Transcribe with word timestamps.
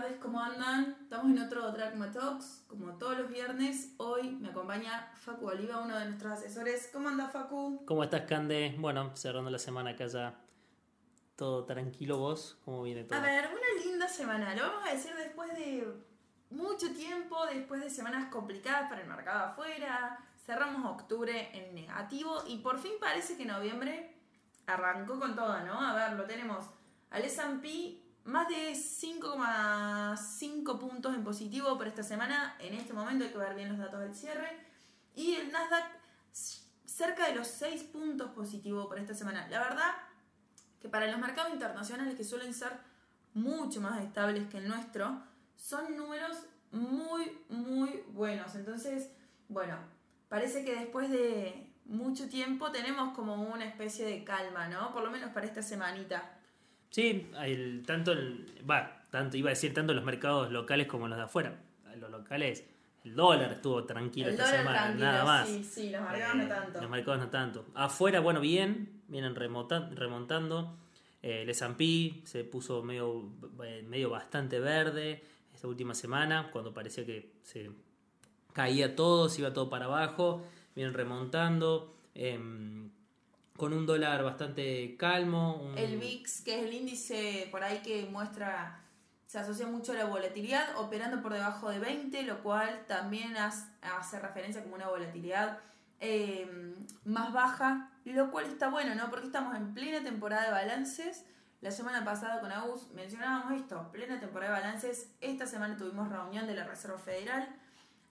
tardes, 0.00 0.18
¿cómo 0.20 0.38
andan? 0.42 0.94
Estamos 1.00 1.24
en 1.34 1.38
otro 1.38 1.72
Dragma 1.72 2.10
Talks, 2.10 2.64
como 2.68 2.98
todos 2.98 3.16
los 3.16 3.30
viernes. 3.30 3.94
Hoy 3.96 4.28
me 4.32 4.50
acompaña 4.50 5.10
Facu 5.14 5.46
Oliva, 5.46 5.80
uno 5.80 5.98
de 5.98 6.04
nuestros 6.04 6.32
asesores. 6.32 6.90
¿Cómo 6.92 7.08
anda 7.08 7.28
Facu? 7.28 7.82
¿Cómo 7.86 8.04
estás, 8.04 8.22
Cande? 8.28 8.74
Bueno, 8.78 9.16
cerrando 9.16 9.50
la 9.50 9.58
semana 9.58 9.92
acá 9.92 10.06
ya 10.06 10.34
todo 11.34 11.64
tranquilo 11.64 12.18
vos. 12.18 12.58
¿Cómo 12.66 12.82
viene 12.82 13.04
todo? 13.04 13.18
A 13.18 13.22
ver, 13.22 13.46
una 13.46 13.84
linda 13.84 14.06
semana. 14.06 14.54
Lo 14.54 14.64
vamos 14.64 14.86
a 14.86 14.92
decir 14.92 15.14
después 15.16 15.56
de 15.56 15.90
mucho 16.50 16.92
tiempo, 16.92 17.46
después 17.46 17.80
de 17.80 17.88
semanas 17.88 18.28
complicadas 18.30 18.90
para 18.90 19.00
el 19.00 19.08
mercado 19.08 19.46
afuera. 19.46 20.18
Cerramos 20.44 20.84
octubre 20.92 21.48
en 21.54 21.74
negativo 21.74 22.44
y 22.46 22.58
por 22.58 22.78
fin 22.78 22.92
parece 23.00 23.38
que 23.38 23.46
noviembre 23.46 24.14
arrancó 24.66 25.18
con 25.18 25.34
todo, 25.34 25.58
¿no? 25.60 25.80
A 25.80 25.94
ver, 25.94 26.18
lo 26.18 26.24
tenemos 26.26 26.66
al 27.08 27.22
S&P 27.22 28.05
más 28.26 28.48
de 28.48 28.72
5,5 28.72 30.78
puntos 30.78 31.14
en 31.14 31.24
positivo 31.24 31.78
por 31.78 31.86
esta 31.86 32.02
semana. 32.02 32.56
En 32.58 32.74
este 32.74 32.92
momento 32.92 33.24
hay 33.24 33.30
que 33.30 33.38
ver 33.38 33.54
bien 33.54 33.68
los 33.68 33.78
datos 33.78 34.00
del 34.00 34.12
cierre. 34.14 34.50
Y 35.14 35.36
el 35.36 35.52
Nasdaq 35.52 35.84
cerca 36.84 37.28
de 37.28 37.36
los 37.36 37.46
6 37.46 37.84
puntos 37.84 38.32
positivo 38.32 38.88
por 38.88 38.98
esta 38.98 39.14
semana. 39.14 39.46
La 39.48 39.60
verdad 39.60 39.92
que 40.80 40.88
para 40.88 41.06
los 41.06 41.20
mercados 41.20 41.52
internacionales 41.52 42.16
que 42.16 42.24
suelen 42.24 42.52
ser 42.52 42.72
mucho 43.34 43.80
más 43.80 44.02
estables 44.02 44.48
que 44.48 44.58
el 44.58 44.66
nuestro, 44.68 45.22
son 45.56 45.96
números 45.96 46.36
muy, 46.72 47.38
muy 47.48 48.02
buenos. 48.08 48.54
Entonces, 48.54 49.10
bueno, 49.48 49.76
parece 50.28 50.64
que 50.64 50.74
después 50.74 51.10
de 51.10 51.72
mucho 51.84 52.28
tiempo 52.28 52.72
tenemos 52.72 53.14
como 53.14 53.42
una 53.42 53.64
especie 53.64 54.04
de 54.04 54.24
calma, 54.24 54.68
¿no? 54.68 54.92
Por 54.92 55.04
lo 55.04 55.10
menos 55.10 55.30
para 55.30 55.46
esta 55.46 55.62
semanita. 55.62 56.35
Sí, 56.96 57.28
el, 57.42 57.82
tanto, 57.84 58.12
el, 58.12 58.46
va, 58.66 59.04
tanto, 59.10 59.36
iba 59.36 59.50
a 59.50 59.52
decir 59.52 59.74
tanto 59.74 59.92
los 59.92 60.02
mercados 60.02 60.50
locales 60.50 60.86
como 60.86 61.06
los 61.08 61.18
de 61.18 61.24
afuera. 61.24 61.54
Los 62.00 62.10
locales, 62.10 62.64
el 63.04 63.14
dólar 63.14 63.52
estuvo 63.52 63.84
tranquilo 63.84 64.30
esta 64.30 64.46
semana, 64.46 64.94
nada 64.94 65.22
más. 65.22 65.46
Sí, 65.46 65.62
sí, 65.62 65.90
los 65.90 66.00
mercados 66.00 66.36
no 66.36 66.42
eh, 66.44 66.46
tanto. 66.46 66.80
Los 66.80 66.90
mercados 66.90 67.20
no 67.20 67.28
tanto. 67.28 67.66
Afuera, 67.74 68.20
bueno, 68.20 68.40
bien, 68.40 69.02
vienen 69.08 69.34
remontando. 69.34 70.78
Eh, 71.22 71.42
el 71.42 71.50
S&P 71.50 72.22
se 72.24 72.44
puso 72.44 72.82
medio, 72.82 73.28
eh, 73.62 73.84
medio 73.86 74.08
bastante 74.08 74.58
verde 74.58 75.22
esta 75.52 75.68
última 75.68 75.94
semana, 75.94 76.48
cuando 76.50 76.72
parecía 76.72 77.04
que 77.04 77.34
se 77.42 77.72
caía 78.54 78.96
todo, 78.96 79.28
se 79.28 79.42
iba 79.42 79.52
todo 79.52 79.68
para 79.68 79.84
abajo, 79.84 80.46
vienen 80.74 80.94
remontando. 80.94 81.94
Em, 82.14 82.88
con 83.56 83.72
un 83.72 83.86
dólar 83.86 84.22
bastante 84.22 84.96
calmo. 84.96 85.72
El 85.76 85.98
VIX, 85.98 86.42
que 86.42 86.58
es 86.58 86.66
el 86.66 86.74
índice 86.74 87.48
por 87.50 87.62
ahí 87.62 87.78
que 87.78 88.06
muestra, 88.06 88.82
se 89.26 89.38
asocia 89.38 89.66
mucho 89.66 89.92
a 89.92 89.96
la 89.96 90.04
volatilidad, 90.04 90.78
operando 90.78 91.22
por 91.22 91.32
debajo 91.32 91.70
de 91.70 91.78
20, 91.78 92.22
lo 92.22 92.42
cual 92.42 92.84
también 92.86 93.36
hace 93.36 94.18
referencia 94.20 94.62
como 94.62 94.76
una 94.76 94.88
volatilidad 94.88 95.58
eh, 96.00 96.74
más 97.04 97.32
baja, 97.32 97.90
lo 98.04 98.30
cual 98.30 98.46
está 98.46 98.68
bueno, 98.68 98.94
¿no? 98.94 99.10
Porque 99.10 99.26
estamos 99.26 99.56
en 99.56 99.74
plena 99.74 100.02
temporada 100.02 100.44
de 100.44 100.50
balances. 100.50 101.24
La 101.62 101.70
semana 101.70 102.04
pasada 102.04 102.40
con 102.40 102.52
Agus 102.52 102.90
mencionábamos 102.92 103.60
esto, 103.60 103.90
plena 103.90 104.20
temporada 104.20 104.54
de 104.54 104.60
balances. 104.60 105.10
Esta 105.20 105.46
semana 105.46 105.76
tuvimos 105.76 106.08
reunión 106.08 106.46
de 106.46 106.54
la 106.54 106.64
Reserva 106.64 106.98
Federal 106.98 107.48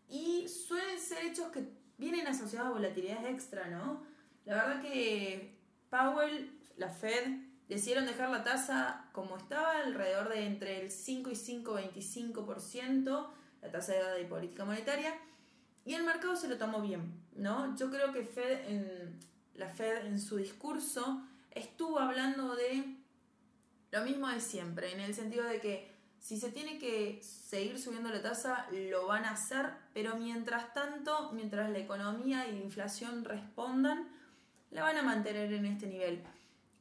y 0.10 0.48
suelen 0.48 1.00
ser 1.00 1.26
hechos 1.26 1.52
que 1.52 1.70
vienen 1.98 2.28
asociados 2.28 2.70
a 2.70 2.72
volatilidades 2.72 3.26
extra, 3.28 3.68
¿no? 3.68 4.04
La 4.46 4.56
verdad 4.56 4.82
que 4.82 5.58
Powell, 5.90 6.52
la 6.78 6.90
Fed, 6.90 7.40
decidieron 7.68 8.06
dejar 8.06 8.30
la 8.30 8.44
tasa 8.44 9.10
como 9.12 9.38
estaba, 9.38 9.80
alrededor 9.80 10.30
de 10.30 10.46
entre 10.46 10.82
el 10.82 10.92
5 10.92 11.32
y 11.32 11.34
5,25%, 11.34 13.28
la 13.62 13.72
tasa 13.72 13.94
de 13.94 14.26
política 14.26 14.66
monetaria, 14.66 15.16
y 15.84 15.94
el 15.94 16.04
mercado 16.04 16.36
se 16.36 16.48
lo 16.48 16.58
tomó 16.58 16.82
bien, 16.82 17.24
¿no? 17.36 17.76
Yo 17.76 17.90
creo 17.90 18.12
que 18.14 18.24
Fed 18.24 18.70
en, 18.70 19.20
la 19.56 19.70
Fed 19.70 20.06
en 20.06 20.20
su 20.20 20.38
discurso 20.38 21.24
estuvo 21.52 22.00
hablando 22.00 22.56
de 22.56 22.98
lo 23.92 24.04
mismo 24.04 24.28
de 24.28 24.42
siempre, 24.42 24.92
en 24.92 25.00
el 25.00 25.16
sentido 25.16 25.46
de 25.46 25.60
que 25.60 25.96
si 26.20 26.40
se 26.40 26.52
tiene 26.52 26.80
que 26.80 27.22
seguir 27.22 27.80
subiendo 27.80 28.10
la 28.10 28.22
tasa, 28.22 28.68
lo 28.72 29.08
van 29.08 29.26
a 29.26 29.32
hacer, 29.32 29.70
pero 29.94 30.16
mientras 30.18 30.74
tanto, 30.74 31.32
mientras 31.34 31.70
la 31.70 31.78
economía 31.78 32.48
y 32.48 32.54
la 32.54 32.64
inflación 32.64 33.24
respondan, 33.24 34.10
la 34.76 34.84
van 34.84 34.98
a 34.98 35.04
mantener 35.04 35.52
en 35.54 35.66
este 35.66 35.88
nivel. 35.88 36.22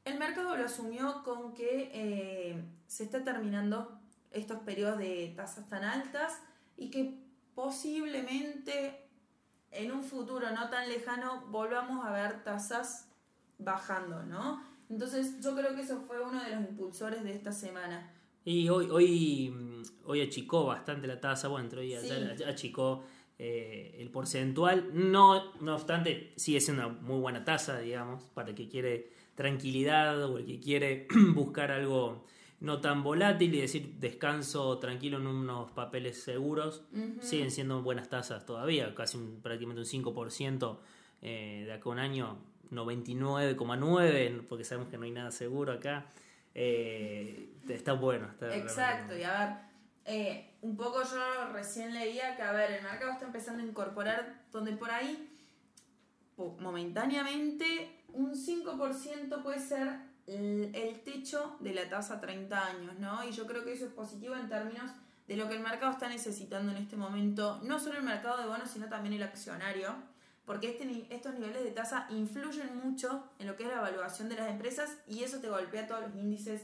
El 0.04 0.18
mercado 0.18 0.56
lo 0.56 0.64
asumió 0.64 1.22
con 1.22 1.54
que 1.54 1.90
eh, 1.94 2.64
se 2.88 3.04
está 3.04 3.22
terminando 3.22 3.96
estos 4.32 4.58
periodos 4.62 4.98
de 4.98 5.32
tasas 5.36 5.68
tan 5.68 5.84
altas 5.84 6.42
y 6.76 6.90
que 6.90 7.14
posiblemente 7.54 9.00
en 9.70 9.92
un 9.92 10.02
futuro 10.02 10.50
no 10.50 10.68
tan 10.70 10.88
lejano 10.88 11.46
volvamos 11.50 12.04
a 12.04 12.10
ver 12.10 12.42
tasas 12.42 13.08
bajando, 13.58 14.24
¿no? 14.24 14.60
Entonces 14.90 15.40
yo 15.40 15.54
creo 15.54 15.76
que 15.76 15.82
eso 15.82 16.00
fue 16.00 16.20
uno 16.20 16.42
de 16.42 16.50
los 16.50 16.68
impulsores 16.68 17.22
de 17.22 17.32
esta 17.32 17.52
semana. 17.52 18.12
Y 18.44 18.68
hoy, 18.70 18.88
hoy, 18.90 19.82
hoy 20.04 20.20
achicó 20.20 20.66
bastante 20.66 21.06
la 21.06 21.20
tasa, 21.20 21.46
bueno, 21.46 21.66
entre 21.66 21.80
hoy 21.82 21.94
achicó 22.44 23.04
eh, 23.38 23.96
el 23.98 24.10
porcentual. 24.10 24.90
No, 24.92 25.52
no 25.60 25.74
obstante, 25.74 26.32
sigue 26.36 26.60
siendo 26.60 26.86
una 26.86 26.96
muy 27.00 27.20
buena 27.20 27.44
tasa, 27.44 27.78
digamos, 27.78 28.22
para 28.34 28.50
el 28.50 28.54
que 28.54 28.68
quiere 28.68 29.10
tranquilidad 29.34 30.24
o 30.24 30.38
el 30.38 30.46
que 30.46 30.60
quiere 30.60 31.08
buscar 31.34 31.72
algo 31.72 32.24
no 32.60 32.80
tan 32.80 33.02
volátil 33.02 33.54
y 33.54 33.60
decir 33.60 33.94
descanso 33.98 34.78
tranquilo 34.78 35.18
en 35.18 35.26
unos 35.26 35.70
papeles 35.72 36.22
seguros. 36.22 36.82
Siguen 37.20 37.50
siendo 37.50 37.82
buenas 37.82 38.08
tasas 38.08 38.46
todavía, 38.46 38.94
casi 38.94 39.18
prácticamente 39.42 39.80
un 39.80 40.04
5% 40.04 40.78
eh, 41.22 41.64
de 41.66 41.72
acá 41.72 41.90
a 41.90 41.92
un 41.92 41.98
año, 41.98 42.38
99,9%, 42.70 44.46
porque 44.48 44.64
sabemos 44.64 44.88
que 44.88 44.96
no 44.96 45.04
hay 45.04 45.10
nada 45.10 45.30
seguro 45.32 45.72
acá. 45.72 46.06
Eh, 46.54 47.50
está 47.68 47.94
bueno. 47.94 48.28
Está 48.30 48.56
Exacto, 48.56 49.16
y 49.16 49.24
a 49.24 49.38
ver 49.38 49.73
eh, 50.04 50.56
un 50.60 50.76
poco 50.76 51.02
yo 51.02 51.52
recién 51.52 51.94
leía 51.94 52.36
que, 52.36 52.42
a 52.42 52.52
ver, 52.52 52.72
el 52.72 52.82
mercado 52.82 53.12
está 53.12 53.26
empezando 53.26 53.62
a 53.62 53.66
incorporar 53.66 54.42
donde 54.52 54.72
por 54.72 54.90
ahí, 54.90 55.30
momentáneamente, 56.36 58.02
un 58.08 58.34
5% 58.34 59.42
puede 59.42 59.60
ser 59.60 60.00
el, 60.26 61.00
techo 61.04 61.56
de 61.60 61.74
la 61.74 61.88
tasa 61.88 62.20
30 62.20 62.66
años, 62.66 62.98
¿no? 62.98 63.24
Y 63.24 63.32
yo 63.32 63.46
creo 63.46 63.64
que 63.64 63.72
eso 63.72 63.86
es 63.86 63.92
positivo 63.92 64.34
en 64.34 64.48
términos 64.48 64.90
de 65.26 65.36
lo 65.36 65.48
que 65.48 65.54
el 65.54 65.62
mercado 65.62 65.92
está 65.92 66.08
necesitando 66.08 66.72
en 66.72 66.78
este 66.78 66.96
momento, 66.96 67.60
no 67.62 67.78
solo 67.78 67.98
el 67.98 68.04
mercado 68.04 68.38
de 68.38 68.46
bonos, 68.46 68.70
sino 68.70 68.88
también 68.88 69.14
el 69.14 69.22
accionario, 69.22 69.94
porque 70.44 70.68
este, 70.68 71.06
estos 71.14 71.34
niveles 71.34 71.64
de 71.64 71.70
tasa 71.70 72.06
influyen 72.10 72.76
mucho 72.76 73.24
en 73.38 73.46
lo 73.46 73.56
que 73.56 73.62
es 73.62 73.70
la 73.70 73.76
evaluación 73.76 74.28
de 74.28 74.36
las 74.36 74.50
empresas 74.50 74.98
y 75.06 75.22
eso 75.22 75.40
te 75.40 75.48
golpea 75.48 75.86
todos 75.86 76.02
los 76.02 76.14
índices 76.14 76.62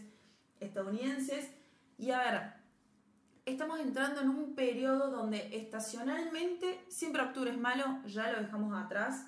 estadounidenses. 0.61 1.49
Y 1.97 2.11
a 2.11 2.19
ver, 2.19 2.60
estamos 3.47 3.81
entrando 3.81 4.21
en 4.21 4.29
un 4.29 4.55
periodo 4.55 5.11
donde 5.11 5.57
estacionalmente, 5.57 6.81
siempre 6.89 7.23
octubre 7.23 7.51
es 7.51 7.59
malo, 7.59 8.01
ya 8.07 8.31
lo 8.33 8.41
dejamos 8.41 8.75
atrás. 8.77 9.27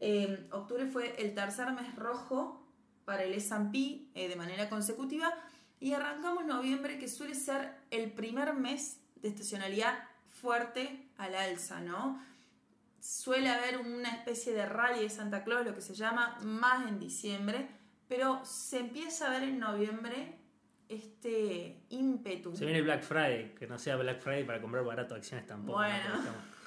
Eh, 0.00 0.48
octubre 0.50 0.86
fue 0.86 1.14
el 1.22 1.34
tercer 1.34 1.70
mes 1.72 1.94
rojo 1.96 2.66
para 3.04 3.24
el 3.24 3.34
S&P 3.34 4.08
eh, 4.14 4.28
de 4.28 4.36
manera 4.36 4.68
consecutiva 4.68 5.32
y 5.80 5.92
arrancamos 5.92 6.44
noviembre 6.44 6.98
que 6.98 7.08
suele 7.08 7.34
ser 7.34 7.74
el 7.90 8.12
primer 8.12 8.54
mes 8.54 9.00
de 9.16 9.28
estacionalidad 9.28 9.98
fuerte 10.28 11.08
al 11.18 11.34
alza, 11.34 11.80
¿no? 11.80 12.20
Suele 13.00 13.48
haber 13.48 13.78
una 13.78 14.10
especie 14.10 14.52
de 14.52 14.66
rally 14.66 15.02
de 15.02 15.10
Santa 15.10 15.42
Claus, 15.42 15.66
lo 15.66 15.74
que 15.74 15.80
se 15.80 15.94
llama, 15.94 16.38
más 16.42 16.86
en 16.86 17.00
diciembre, 17.00 17.68
pero 18.08 18.44
se 18.44 18.78
empieza 18.78 19.26
a 19.26 19.30
ver 19.30 19.42
en 19.44 19.58
noviembre 19.58 20.38
este 20.88 21.82
ímpetu. 21.90 22.54
Se 22.54 22.64
viene 22.64 22.80
el 22.80 22.84
Black 22.84 23.02
Friday, 23.02 23.54
que 23.54 23.66
no 23.66 23.78
sea 23.78 23.96
Black 23.96 24.20
Friday 24.20 24.44
para 24.44 24.60
comprar 24.60 24.84
barato 24.84 25.14
acciones 25.14 25.46
tampoco. 25.46 25.78
Bueno. 25.78 25.98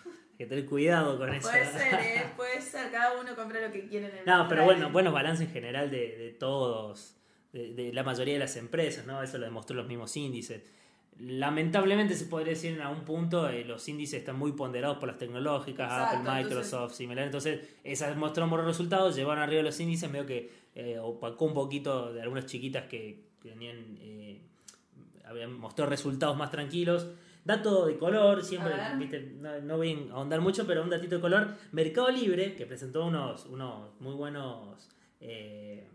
Hay 0.06 0.38
que 0.38 0.46
tener 0.48 0.66
cuidado 0.66 1.18
con 1.18 1.34
eso. 1.34 1.50
Puede 1.50 1.66
ser, 1.66 1.94
¿eh? 1.94 2.26
puede 2.36 2.62
ser, 2.62 2.92
cada 2.92 3.20
uno 3.20 3.36
compra 3.36 3.62
lo 3.62 3.72
que 3.72 3.88
quiere 3.88 4.08
en 4.08 4.18
el 4.18 4.26
No, 4.26 4.48
pero 4.50 4.66
bueno, 4.66 4.90
buenos 4.90 5.14
balances 5.14 5.48
en 5.48 5.54
general 5.54 5.90
de, 5.90 6.18
de 6.18 6.32
todos, 6.32 7.16
de, 7.54 7.74
de, 7.74 7.94
la 7.94 8.04
mayoría 8.04 8.34
de 8.34 8.42
las 8.42 8.58
empresas, 8.58 9.06
¿no? 9.06 9.24
Eso 9.24 9.38
lo 9.38 9.46
demostró 9.46 9.76
los 9.78 9.88
mismos 9.88 10.16
índices. 10.18 10.62
Lamentablemente 11.18 12.14
se 12.16 12.26
podría 12.26 12.50
decir 12.50 12.74
en 12.74 12.82
algún 12.82 13.06
punto 13.06 13.48
eh, 13.48 13.64
los 13.64 13.88
índices 13.88 14.20
están 14.20 14.38
muy 14.38 14.52
ponderados 14.52 14.98
por 14.98 15.08
las 15.08 15.18
tecnológicas, 15.18 15.90
Apple, 15.90 16.30
Microsoft, 16.30 16.94
similar. 16.94 17.24
Entonces, 17.24 17.62
esas 17.86 18.18
mostraron 18.18 18.50
buenos 18.50 18.68
resultados, 18.68 19.16
llevaron 19.16 19.42
arriba 19.42 19.62
los 19.62 19.80
índices, 19.80 20.12
medio 20.12 20.26
que 20.26 20.52
eh, 20.76 21.00
opacó 21.00 21.46
un 21.46 21.54
poquito 21.54 22.12
de 22.12 22.22
algunas 22.22 22.46
chiquitas 22.46 22.88
que, 22.90 23.24
tenían, 23.50 23.98
eh, 24.02 24.42
habían 25.26 25.54
mostrado 25.54 25.90
resultados 25.90 26.38
más 26.38 26.52
tranquilos. 26.52 27.08
Dato 27.44 27.86
de 27.86 27.98
color, 27.98 28.44
siempre, 28.44 28.74
No, 29.64 29.78
voy 29.78 30.08
a 30.10 30.14
ahondar 30.14 30.42
mucho, 30.42 30.66
pero 30.66 30.82
un 30.82 30.90
datito 30.90 31.16
de 31.16 31.22
color. 31.22 31.56
Mercado 31.72 32.10
Libre, 32.10 32.56
que 32.56 32.66
presentó 32.66 33.06
unos, 33.06 33.46
unos 33.46 34.00
muy 34.00 34.16
buenos, 34.16 34.90
eh, 35.20 35.88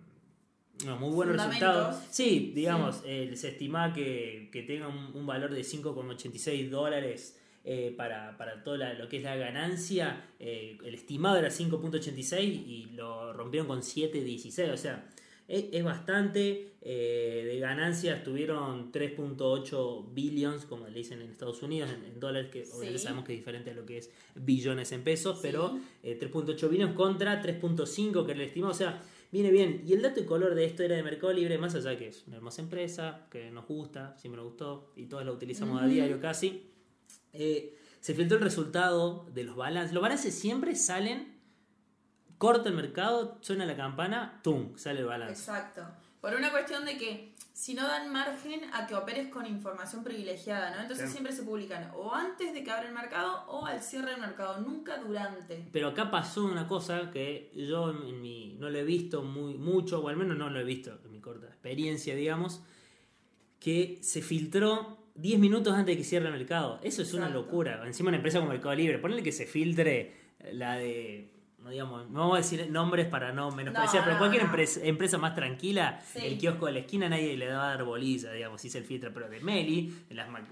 no, 0.87 0.97
muy 0.97 1.11
buenos 1.11 1.37
resultados. 1.37 1.97
Sí, 2.11 2.52
digamos, 2.55 3.02
eh, 3.05 3.32
se 3.35 3.49
estima 3.49 3.93
que, 3.93 4.49
que 4.52 4.62
tenga 4.62 4.87
un, 4.87 5.11
un 5.14 5.26
valor 5.26 5.52
de 5.52 5.62
5,86 5.62 6.70
dólares 6.70 7.41
eh, 7.62 7.93
para, 7.94 8.38
para 8.38 8.64
todo 8.64 8.79
lo 8.79 9.08
que 9.08 9.19
es 9.19 9.23
la 9.23 9.37
ganancia. 9.37 10.25
Eh, 10.38 10.79
el 10.82 10.94
estimado 10.94 11.37
era 11.37 11.49
5,86 11.49 12.43
y 12.43 12.88
lo 12.94 13.35
rompieron 13.35 13.69
con 13.69 13.81
7,16. 13.81 14.73
O 14.73 14.76
sea, 14.79 15.06
es, 15.50 15.64
es 15.73 15.85
bastante. 15.85 16.67
eh, 16.82 17.43
de 17.47 17.58
ganancias 17.58 18.25
tuvieron 18.25 18.91
3,8 18.91 20.14
billions, 20.14 20.64
como 20.64 20.87
le 20.88 20.94
dicen 20.99 21.20
en 21.20 21.31
Estados 21.31 21.62
Unidos, 21.62 21.91
en, 21.91 22.05
en 22.11 22.19
dólares, 22.19 22.50
que 22.50 22.62
obviamente 22.73 22.99
sabemos 22.99 23.25
que 23.26 23.35
es 23.35 23.38
diferente 23.41 23.70
a 23.70 23.75
lo 23.75 23.85
que 23.85 23.99
es 23.99 24.11
billones 24.35 24.91
en 24.93 25.02
pesos, 25.05 25.37
Sí. 25.37 25.43
pero 25.43 25.79
eh, 26.02 26.19
3.8 26.19 26.69
billones 26.70 26.94
contra 26.94 27.43
3.5 27.43 28.25
que 28.25 28.32
el 28.32 28.41
estimado. 28.41 28.73
O 28.73 28.76
sea, 28.76 29.02
viene 29.31 29.50
bien. 29.50 29.82
Y 29.87 29.93
el 29.93 30.00
dato 30.02 30.20
de 30.20 30.26
color 30.26 30.55
de 30.55 30.64
esto 30.64 30.82
era 30.82 30.97
de 30.97 31.02
Mercado 31.02 31.32
Libre, 31.35 31.58
más 31.58 31.75
allá 31.75 31.97
que 31.99 32.08
es 32.08 32.25
una 32.26 32.37
hermosa 32.38 32.62
empresa, 32.62 33.26
que 33.31 33.50
nos 33.50 33.67
gusta, 33.67 34.17
siempre 34.19 34.38
nos 34.41 34.49
gustó, 34.50 34.93
y 34.97 35.05
todos 35.06 35.25
la 35.26 35.32
utilizamos 35.32 35.82
a 35.82 35.87
diario 35.87 36.19
casi. 36.20 36.62
eh, 37.35 37.76
se 38.00 38.14
filtró 38.14 38.38
el 38.38 38.43
resultado 38.44 39.26
de 39.35 39.44
los 39.44 39.55
balances. 39.56 39.93
Los 39.93 40.02
balances 40.02 40.32
siempre 40.35 40.75
salen, 40.75 41.38
corta 42.41 42.71
el 42.71 42.75
mercado, 42.75 43.37
suena 43.43 43.67
la 43.67 43.77
campana, 43.77 44.41
¡tum! 44.43 44.75
sale 44.79 45.01
el 45.01 45.05
balance. 45.05 45.35
Exacto. 45.35 45.83
Por 46.23 46.35
una 46.35 46.51
cuestión 46.51 46.87
de 46.87 46.97
que 46.97 47.35
si 47.53 47.75
no 47.75 47.87
dan 47.87 48.11
margen 48.11 48.63
a 48.73 48.87
que 48.87 48.95
operes 48.95 49.29
con 49.29 49.45
información 49.45 50.03
privilegiada, 50.03 50.75
¿no? 50.75 50.81
Entonces 50.81 51.11
siempre 51.11 51.35
se 51.35 51.43
publican 51.43 51.91
o 51.95 52.15
antes 52.15 52.55
de 52.55 52.65
que 52.65 52.71
abra 52.71 52.89
el 52.89 52.95
mercado 52.95 53.45
o 53.47 53.67
al 53.67 53.83
cierre 53.83 54.13
del 54.13 54.23
mercado, 54.23 54.59
nunca 54.63 54.97
durante. 54.97 55.67
Pero 55.71 55.89
acá 55.89 56.11
pasó 56.11 56.47
una 56.47 56.67
cosa 56.67 57.11
que 57.11 57.53
yo 57.55 57.91
en, 57.91 58.23
mi, 58.23 58.57
no 58.59 58.71
lo 58.71 58.79
he 58.79 58.85
visto 58.85 59.23
muy, 59.23 59.59
mucho, 59.59 60.01
o 60.01 60.09
al 60.09 60.17
menos 60.17 60.39
no 60.39 60.49
lo 60.49 60.61
he 60.61 60.65
visto 60.65 60.99
en 61.05 61.13
mi 61.13 61.21
corta 61.21 61.47
experiencia, 61.47 62.15
digamos, 62.15 62.63
que 63.59 63.99
se 64.01 64.23
filtró 64.23 64.97
10 65.17 65.39
minutos 65.39 65.75
antes 65.75 65.95
de 65.95 65.99
que 65.99 66.05
cierre 66.05 66.29
el 66.29 66.33
mercado. 66.33 66.81
Eso 66.83 67.03
es 67.03 67.13
una 67.13 67.29
locura. 67.29 67.87
Encima 67.87 68.09
una 68.09 68.17
empresa 68.17 68.39
como 68.39 68.51
Mercado 68.51 68.75
Libre, 68.75 68.99
ponle 68.99 69.23
que 69.23 69.33
se 69.33 69.45
filtre 69.45 70.15
la 70.53 70.77
de... 70.77 71.40
No, 71.62 71.69
digamos, 71.71 72.09
no 72.09 72.21
vamos 72.21 72.35
a 72.35 72.39
decir 72.39 72.71
nombres 72.71 73.07
para 73.07 73.33
no 73.33 73.51
menospreciar, 73.51 73.97
No, 74.01 74.05
pero 74.05 74.12
no, 74.15 74.19
cualquier 74.19 74.43
no. 74.45 74.49
empresa, 74.49 74.81
empresa 74.83 75.19
más 75.19 75.35
tranquila, 75.35 76.01
Sí. 76.12 76.21
el 76.23 76.39
kiosco 76.39 76.67
de 76.67 76.73
la 76.73 76.79
esquina 76.79 77.09
nadie 77.11 77.37
le 77.37 77.49
va 77.53 77.65
a 77.67 77.77
dar 77.77 77.85
bolilla, 77.85 78.33
digamos, 78.33 78.62
si 78.62 78.71
se 78.71 78.81
filtra. 78.83 79.11
Pero 79.12 79.29
de 79.29 79.41
Meli, 79.41 79.95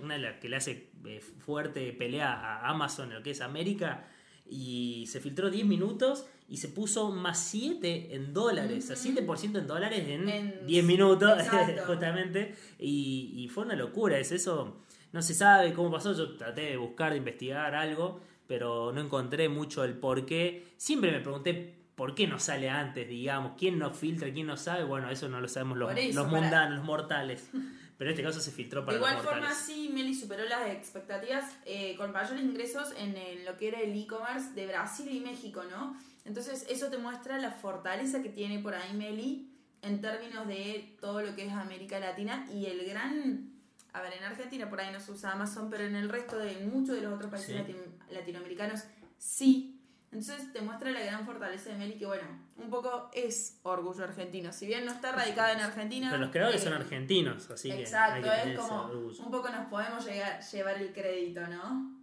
una 0.03 0.15
de 0.15 0.21
las 0.21 0.37
que 0.39 0.49
le 0.51 0.57
hace 0.57 0.91
eh, 1.07 1.21
fuerte 1.21 1.93
pelea 1.95 2.33
a 2.33 2.69
Amazon 2.69 3.09
en 3.09 3.15
lo 3.19 3.23
que 3.23 3.31
es 3.31 3.41
América, 3.41 4.07
y 4.51 5.05
se 5.07 5.21
filtró 5.21 5.51
10 5.51 5.67
minutos 5.67 6.27
y 6.49 6.57
se 6.59 6.69
puso 6.69 7.11
más 7.11 7.39
7 7.39 8.15
en 8.15 8.33
dólares, 8.33 8.85
Ujú. 8.85 8.93
a 8.93 8.97
7% 8.97 9.59
en 9.59 9.67
dólares 9.67 10.09
en, 10.09 10.29
En- 10.29 10.67
10 10.67 10.85
minutos, 10.85 11.31
Exacto. 11.39 11.83
justamente, 11.87 12.55
y, 12.79 13.33
y 13.37 13.49
fue 13.49 13.65
una 13.65 13.77
locura, 13.77 14.19
es 14.19 14.33
eso, 14.33 14.83
no 15.13 15.23
se 15.23 15.35
sabe 15.35 15.73
cómo 15.73 15.91
pasó, 15.91 16.13
yo 16.15 16.37
traté 16.37 16.63
de 16.63 16.77
buscar, 16.77 17.13
de 17.13 17.19
investigar 17.19 17.75
algo, 17.75 18.21
pero 18.47 18.93
no 18.93 19.01
encontré 19.01 19.49
mucho 19.49 19.85
el 19.85 19.95
por 19.95 20.25
qué, 20.27 20.67
siempre 20.77 21.11
me 21.13 21.21
pregunté 21.21 21.75
por 21.95 22.15
qué 22.15 22.27
no 22.29 22.39
sale 22.39 22.71
antes, 22.71 23.09
digamos, 23.09 23.53
quién 23.59 23.79
no 23.79 23.93
filtra, 23.93 24.33
quién 24.33 24.47
no 24.47 24.57
sabe, 24.57 24.85
bueno, 24.85 25.11
eso 25.11 25.29
no 25.29 25.41
lo 25.41 25.49
sabemos 25.49 25.79
los, 25.79 25.91
eso, 25.97 26.15
los 26.21 26.29
para- 26.31 26.41
mundanos, 26.41 26.77
los 26.79 26.85
mortales, 26.87 27.51
pero 27.99 28.11
en 28.11 28.15
este 28.15 28.23
caso 28.23 28.41
se 28.41 28.53
filtró 28.53 28.85
para 28.85 28.93
de 28.93 28.99
igual 28.99 29.15
los 29.17 29.25
forma, 29.25 29.53
sí, 29.53 29.91
Meli 29.93 30.15
superó 30.15 30.45
las 30.45 30.69
expectativas 30.71 31.45
eh, 31.67 31.97
con 31.97 32.13
mayores 32.13 32.41
ingresos 32.43 32.93
en, 32.97 33.17
el- 33.17 33.45
lo 33.45 33.57
que 33.57 33.69
era 33.69 33.81
el 33.81 33.93
e-commerce 34.01 34.53
de 34.55 34.67
Brasil 34.69 35.09
y 35.11 35.21
México, 35.21 35.65
¿no? 35.69 35.97
Entonces, 36.25 36.67
eso 36.69 36.89
te 36.89 36.99
muestra 36.99 37.39
la 37.39 37.51
fortaleza 37.53 38.23
que 38.23 38.29
tiene 38.29 38.59
por 38.61 38.75
ahí 38.75 38.95
Meli 38.95 39.51
en 39.83 40.01
términos 40.01 40.47
de 40.47 40.97
todo 41.01 41.23
lo 41.23 41.35
que 41.35 41.47
es 41.47 41.53
América 41.53 41.99
Latina 41.99 42.47
y 42.53 42.67
el 42.67 42.85
gran. 42.87 43.51
A 43.99 44.03
ver, 44.03 44.13
en 44.15 44.25
Argentina 44.25 44.69
por 44.71 44.81
ahí 44.81 44.93
no 44.93 45.01
se 45.01 45.11
usa 45.13 45.33
Amazon, 45.33 45.69
pero 45.71 45.85
en 45.85 45.97
el 45.97 46.09
resto 46.09 46.39
de 46.39 46.59
muchos 46.67 46.95
de 46.95 47.03
los 47.03 47.13
otros 47.15 47.31
países 47.31 47.57
Sí. 47.67 47.75
latinoamericanos 48.15 48.85
sí. 49.19 49.75
Entonces 50.11 50.53
te 50.55 50.63
muestra 50.63 50.91
la 50.91 51.01
gran 51.01 51.27
fortaleza 51.27 51.71
de 51.71 51.77
Meli, 51.77 51.95
que 51.99 52.07
bueno, 52.07 52.23
un 52.57 52.71
poco 52.71 53.11
es 53.13 53.59
orgullo 53.63 54.05
argentino. 54.05 54.53
Si 54.55 54.67
bien 54.67 54.87
no 54.87 54.93
está 54.93 55.13
radicada 55.13 55.53
en 55.53 55.61
Argentina. 55.61 56.09
Pero 56.11 56.23
los 56.23 56.31
creadores 56.31 56.63
eh, 56.63 56.65
son 56.65 56.73
argentinos, 56.73 57.51
así 57.51 57.69
que 57.71 57.81
Exacto, 57.81 58.23
que 58.23 58.29
es 58.29 58.43
tener 58.43 58.55
ese 58.59 58.69
como 58.69 58.83
orgullo. 58.85 59.23
un 59.23 59.31
poco 59.31 59.51
nos 59.51 59.67
podemos 59.69 60.07
llegar, 60.07 60.41
llevar 60.43 60.81
el 60.81 60.93
crédito, 60.95 61.47
¿no? 61.49 61.99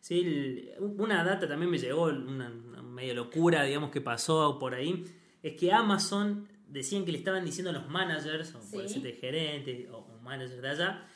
Sí, 0.00 0.20
el- 0.20 0.74
una 0.98 1.24
data 1.24 1.48
también 1.48 1.68
me 1.70 1.78
llegó, 1.78 2.04
una, 2.04 2.48
una 2.48 2.82
medio 2.82 3.14
locura, 3.14 3.64
digamos, 3.64 3.90
que 3.90 4.00
pasó 4.00 4.56
por 4.60 4.74
ahí, 4.74 5.04
es 5.42 5.54
que 5.54 5.72
Amazon 5.72 6.46
decían 6.68 7.04
que 7.04 7.10
le 7.10 7.18
estaban 7.18 7.44
diciendo 7.44 7.70
a 7.70 7.72
los 7.72 7.88
managers, 7.88 8.54
o 8.54 8.62
Sí. 8.62 8.68
puede 8.72 8.88
ser 8.88 9.02
de 9.02 9.12
gerente, 9.14 9.88
o, 9.90 9.96
o 9.98 10.18
managers 10.20 10.62
de 10.62 10.68
allá, 10.68 11.08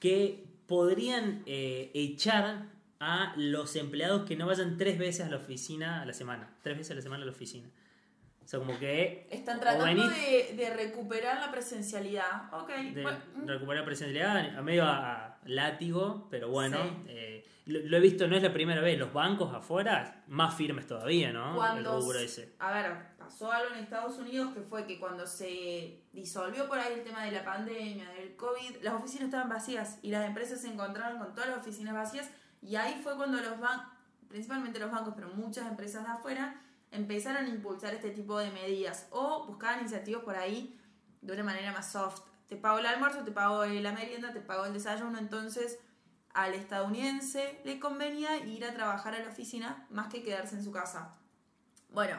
que 0.00 0.44
podrían 0.66 1.42
eh, 1.46 1.90
echar 1.94 2.66
a 2.98 3.32
los 3.36 3.76
empleados 3.76 4.26
que 4.26 4.36
no 4.36 4.46
vayan 4.46 4.76
tres 4.76 4.98
veces 4.98 5.26
a 5.26 5.30
la 5.30 5.36
oficina 5.36 6.02
a 6.02 6.06
la 6.06 6.12
semana, 6.12 6.48
tres 6.62 6.76
veces 6.76 6.90
a 6.92 6.94
la 6.96 7.02
semana 7.02 7.22
a 7.22 7.26
la 7.26 7.32
oficina. 7.32 7.68
O 8.44 8.48
sea, 8.50 8.58
como 8.58 8.76
que 8.80 9.28
Están 9.30 9.60
tratando 9.60 10.02
venís- 10.02 10.48
de, 10.48 10.56
de 10.56 10.70
recuperar 10.74 11.40
la 11.40 11.52
presencialidad. 11.52 12.52
Ok, 12.52 12.68
de 12.68 13.02
bueno, 13.02 13.18
mm, 13.36 13.46
recuperar 13.46 13.84
presencialidad 13.84 14.58
a 14.58 14.62
medio 14.62 14.84
a, 14.84 15.26
a 15.26 15.38
látigo, 15.44 16.26
pero 16.30 16.48
bueno, 16.48 16.78
Sí. 16.82 16.90
eh, 17.08 17.46
lo, 17.66 17.78
lo 17.80 17.96
he 17.96 18.00
visto, 18.00 18.26
no 18.26 18.36
es 18.36 18.42
la 18.42 18.52
primera 18.52 18.80
vez, 18.80 18.98
los 18.98 19.12
bancos 19.12 19.54
afuera 19.54 20.24
más 20.26 20.54
firmes 20.54 20.86
todavía, 20.86 21.32
¿no? 21.32 21.54
cuando, 21.54 21.98
el 22.12 22.24
ese. 22.24 22.54
a 22.58 22.72
ver, 22.72 22.92
pasó 23.30 23.52
algo 23.52 23.74
en 23.74 23.84
Estados 23.84 24.18
Unidos 24.18 24.52
que 24.52 24.60
fue 24.60 24.86
que 24.86 24.98
cuando 24.98 25.24
se 25.24 26.02
disolvió 26.12 26.66
por 26.66 26.80
ahí 26.80 26.94
el 26.94 27.04
tema 27.04 27.24
de 27.24 27.30
la 27.30 27.44
pandemia, 27.44 28.10
del 28.10 28.34
COVID, 28.34 28.82
las 28.82 28.94
oficinas 28.94 29.26
estaban 29.26 29.48
vacías 29.48 29.98
y 30.02 30.10
las 30.10 30.26
empresas 30.26 30.60
se 30.60 30.66
encontraron 30.66 31.20
con 31.20 31.32
todas 31.32 31.48
las 31.48 31.58
oficinas 31.60 31.94
vacías 31.94 32.28
y 32.60 32.74
ahí 32.74 33.00
fue 33.04 33.16
cuando 33.16 33.40
los 33.40 33.60
bancos, 33.60 33.86
principalmente 34.28 34.80
los 34.80 34.90
bancos, 34.90 35.14
pero 35.14 35.28
muchas 35.28 35.68
empresas 35.68 36.04
de 36.04 36.10
afuera, 36.10 36.60
empezaron 36.90 37.44
a 37.44 37.48
impulsar 37.48 37.94
este 37.94 38.10
tipo 38.10 38.36
de 38.36 38.50
medidas 38.50 39.06
o 39.12 39.46
buscaban 39.46 39.82
incentivos 39.82 40.24
por 40.24 40.34
ahí 40.34 40.76
de 41.20 41.32
una 41.32 41.44
manera 41.44 41.72
más 41.72 41.92
soft. 41.92 42.22
Te 42.48 42.56
pago 42.56 42.80
el 42.80 42.86
almuerzo, 42.86 43.22
te 43.22 43.30
pago 43.30 43.64
la 43.64 43.92
merienda, 43.92 44.32
te 44.32 44.40
pago 44.40 44.64
el 44.64 44.72
desayuno, 44.72 45.18
entonces 45.18 45.78
al 46.34 46.54
estadounidense 46.54 47.60
le 47.64 47.78
convenía 47.78 48.38
ir 48.38 48.64
a 48.64 48.74
trabajar 48.74 49.14
a 49.14 49.20
la 49.20 49.28
oficina 49.28 49.86
más 49.88 50.08
que 50.08 50.24
quedarse 50.24 50.56
en 50.56 50.64
su 50.64 50.72
casa. 50.72 51.14
Bueno, 51.90 52.16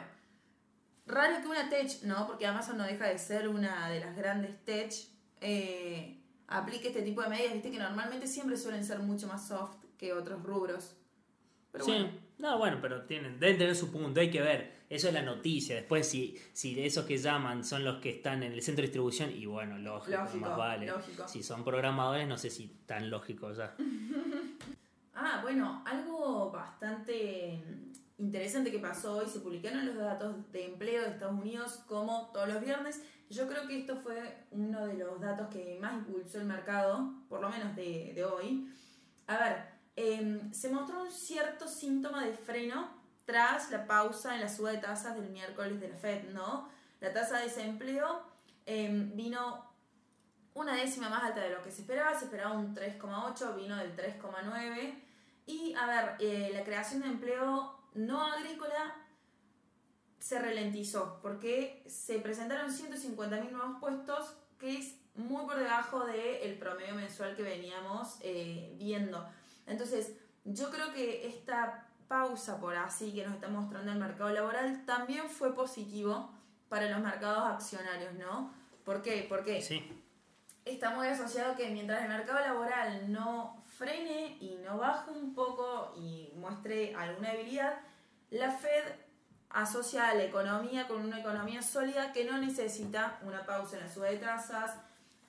raro 1.06 1.40
que 1.42 1.48
una 1.48 1.68
tech, 1.68 2.02
¿no? 2.02 2.26
Porque 2.26 2.46
Amazon 2.46 2.78
no 2.78 2.84
deja 2.84 3.06
de 3.06 3.18
ser 3.18 3.48
una 3.48 3.88
de 3.90 4.00
las 4.00 4.16
grandes 4.16 4.64
tech, 4.64 4.92
eh, 5.40 6.18
aplique 6.48 6.88
este 6.88 7.02
tipo 7.02 7.22
de 7.22 7.28
medidas, 7.28 7.52
viste 7.54 7.70
que 7.70 7.78
normalmente 7.78 8.26
siempre 8.26 8.56
suelen 8.56 8.84
ser 8.84 8.98
mucho 9.00 9.26
más 9.26 9.48
soft 9.48 9.76
que 9.98 10.12
otros 10.12 10.42
rubros. 10.42 10.96
Pero 11.70 11.84
sí, 11.84 11.90
bueno, 11.92 12.10
no, 12.38 12.58
bueno, 12.58 12.78
pero 12.82 13.02
tienen, 13.04 13.40
deben 13.40 13.56
tener 13.58 13.74
su 13.74 13.90
punto, 13.90 14.20
hay 14.20 14.30
que 14.30 14.42
ver. 14.42 14.82
Eso 14.90 15.08
es 15.08 15.14
la 15.14 15.22
noticia. 15.22 15.74
Después, 15.74 16.06
si, 16.06 16.36
si 16.52 16.78
esos 16.84 17.06
que 17.06 17.16
llaman 17.16 17.64
son 17.64 17.82
los 17.82 17.98
que 18.02 18.10
están 18.10 18.42
en 18.42 18.52
el 18.52 18.60
centro 18.60 18.82
de 18.82 18.88
distribución, 18.88 19.30
y 19.30 19.46
bueno, 19.46 19.78
lógico, 19.78 20.18
Lógico, 20.18 20.38
más 20.46 20.56
vale. 20.58 20.86
lógico. 20.86 21.26
Si 21.26 21.42
son 21.42 21.64
programadores, 21.64 22.28
no 22.28 22.36
sé 22.36 22.50
si 22.50 22.66
tan 22.86 23.08
lógico 23.10 23.52
ya. 23.52 23.74
Ah, 25.14 25.40
bueno, 25.42 25.82
algo 25.86 26.50
bastante 26.50 27.62
interesante 28.18 28.70
que 28.70 28.78
pasó 28.78 29.16
hoy, 29.16 29.26
se 29.28 29.40
publicaron 29.40 29.86
los 29.86 29.96
datos 29.96 30.50
de 30.52 30.66
empleo 30.66 31.02
de 31.02 31.10
Estados 31.10 31.38
Unidos 31.40 31.82
como 31.86 32.30
todos 32.32 32.48
los 32.48 32.60
viernes. 32.60 33.02
Yo 33.30 33.48
creo 33.48 33.66
que 33.66 33.80
esto 33.80 33.96
fue 33.96 34.46
uno 34.50 34.86
de 34.86 34.94
los 34.94 35.20
datos 35.20 35.48
que 35.48 35.78
más 35.80 35.94
impulsó 35.94 36.38
el 36.38 36.44
mercado, 36.44 37.14
por 37.28 37.40
lo 37.40 37.48
menos 37.48 37.74
de, 37.74 38.12
de 38.14 38.24
hoy. 38.24 38.70
A 39.26 39.38
ver, 39.38 39.64
em, 39.96 40.52
se 40.52 40.70
mostró 40.70 41.02
un 41.02 41.10
cierto 41.10 41.66
síntoma 41.66 42.24
de 42.24 42.34
freno 42.34 42.90
tras 43.24 43.70
la 43.70 43.86
pausa 43.86 44.34
en 44.34 44.40
la 44.40 44.48
suba 44.48 44.72
de 44.72 44.78
tasas 44.78 45.14
del 45.14 45.30
miércoles 45.30 45.80
de 45.80 45.88
la 45.88 45.96
Fed, 45.96 46.30
¿no? 46.30 46.68
La 47.00 47.12
tasa 47.12 47.38
de 47.38 47.44
desempleo 47.44 48.22
em, 48.66 49.16
vino 49.16 49.72
una 50.54 50.74
décima 50.74 51.08
más 51.08 51.22
alta 51.24 51.40
de 51.40 51.50
lo 51.50 51.62
que 51.62 51.70
se 51.70 51.82
esperaba, 51.82 52.18
se 52.18 52.26
esperaba 52.26 52.52
un 52.52 52.74
3,8, 52.74 53.56
vino 53.56 53.76
del 53.76 53.96
3,9. 53.96 54.94
Y 55.46 55.74
a 55.74 55.86
ver, 55.86 56.16
eh, 56.20 56.50
la 56.52 56.62
creación 56.64 57.02
de 57.02 57.08
empleo 57.08 57.81
no 57.94 58.22
agrícola 58.26 58.96
se 60.18 60.38
ralentizó 60.38 61.18
porque 61.20 61.82
se 61.86 62.18
presentaron 62.18 62.70
150.000 62.70 63.50
nuevos 63.50 63.80
puestos, 63.80 64.36
que 64.58 64.78
es 64.78 64.94
muy 65.14 65.44
por 65.44 65.58
debajo 65.58 66.06
del 66.06 66.56
promedio 66.58 66.94
mensual 66.94 67.36
que 67.36 67.42
veníamos 67.42 68.18
eh, 68.20 68.74
viendo. 68.78 69.28
Entonces, 69.66 70.12
yo 70.44 70.70
creo 70.70 70.92
que 70.92 71.26
esta 71.26 71.88
pausa 72.08 72.60
por 72.60 72.76
así 72.76 73.12
que 73.12 73.24
nos 73.24 73.34
está 73.34 73.48
mostrando 73.48 73.90
el 73.90 73.98
mercado 73.98 74.30
laboral 74.30 74.84
también 74.84 75.28
fue 75.28 75.54
positivo 75.54 76.30
para 76.68 76.88
los 76.88 77.00
mercados 77.00 77.50
accionarios, 77.52 78.14
¿no? 78.14 78.52
¿Por 78.84 79.02
qué? 79.02 79.26
Porque 79.28 79.62
Sí, 79.62 79.82
está 80.64 80.90
muy 80.90 81.06
asociado 81.06 81.56
que 81.56 81.70
mientras 81.70 82.02
el 82.02 82.08
mercado 82.08 82.40
laboral 82.40 83.10
no 83.10 83.61
frene 83.82 84.36
y 84.40 84.58
no 84.64 84.78
baje 84.78 85.10
un 85.10 85.34
poco 85.34 85.92
y 85.96 86.32
muestre 86.36 86.94
alguna 86.94 87.32
debilidad, 87.32 87.80
la 88.30 88.50
Fed 88.52 88.84
asocia 89.50 90.08
a 90.08 90.14
la 90.14 90.24
economía 90.24 90.86
con 90.86 91.04
una 91.04 91.18
economía 91.18 91.62
sólida 91.62 92.12
que 92.12 92.24
no 92.24 92.38
necesita 92.38 93.18
una 93.22 93.44
pausa 93.44 93.76
en 93.76 93.84
la 93.84 93.92
suba 93.92 94.06
de 94.06 94.18
tasas 94.18 94.76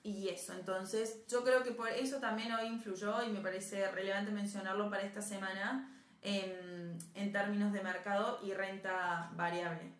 y 0.04 0.28
eso. 0.28 0.52
Entonces, 0.52 1.26
yo 1.26 1.42
creo 1.42 1.62
que 1.64 1.72
por 1.72 1.88
eso 1.88 2.20
también 2.20 2.52
hoy 2.52 2.66
influyó 2.66 3.22
y 3.24 3.30
me 3.30 3.40
parece 3.40 3.90
relevante 3.90 4.30
mencionarlo 4.30 4.88
para 4.88 5.02
esta 5.02 5.20
semana 5.20 5.90
en, 6.22 6.96
en 7.14 7.32
términos 7.32 7.72
de 7.72 7.82
mercado 7.82 8.38
y 8.44 8.54
renta 8.54 9.30
variable. 9.34 9.92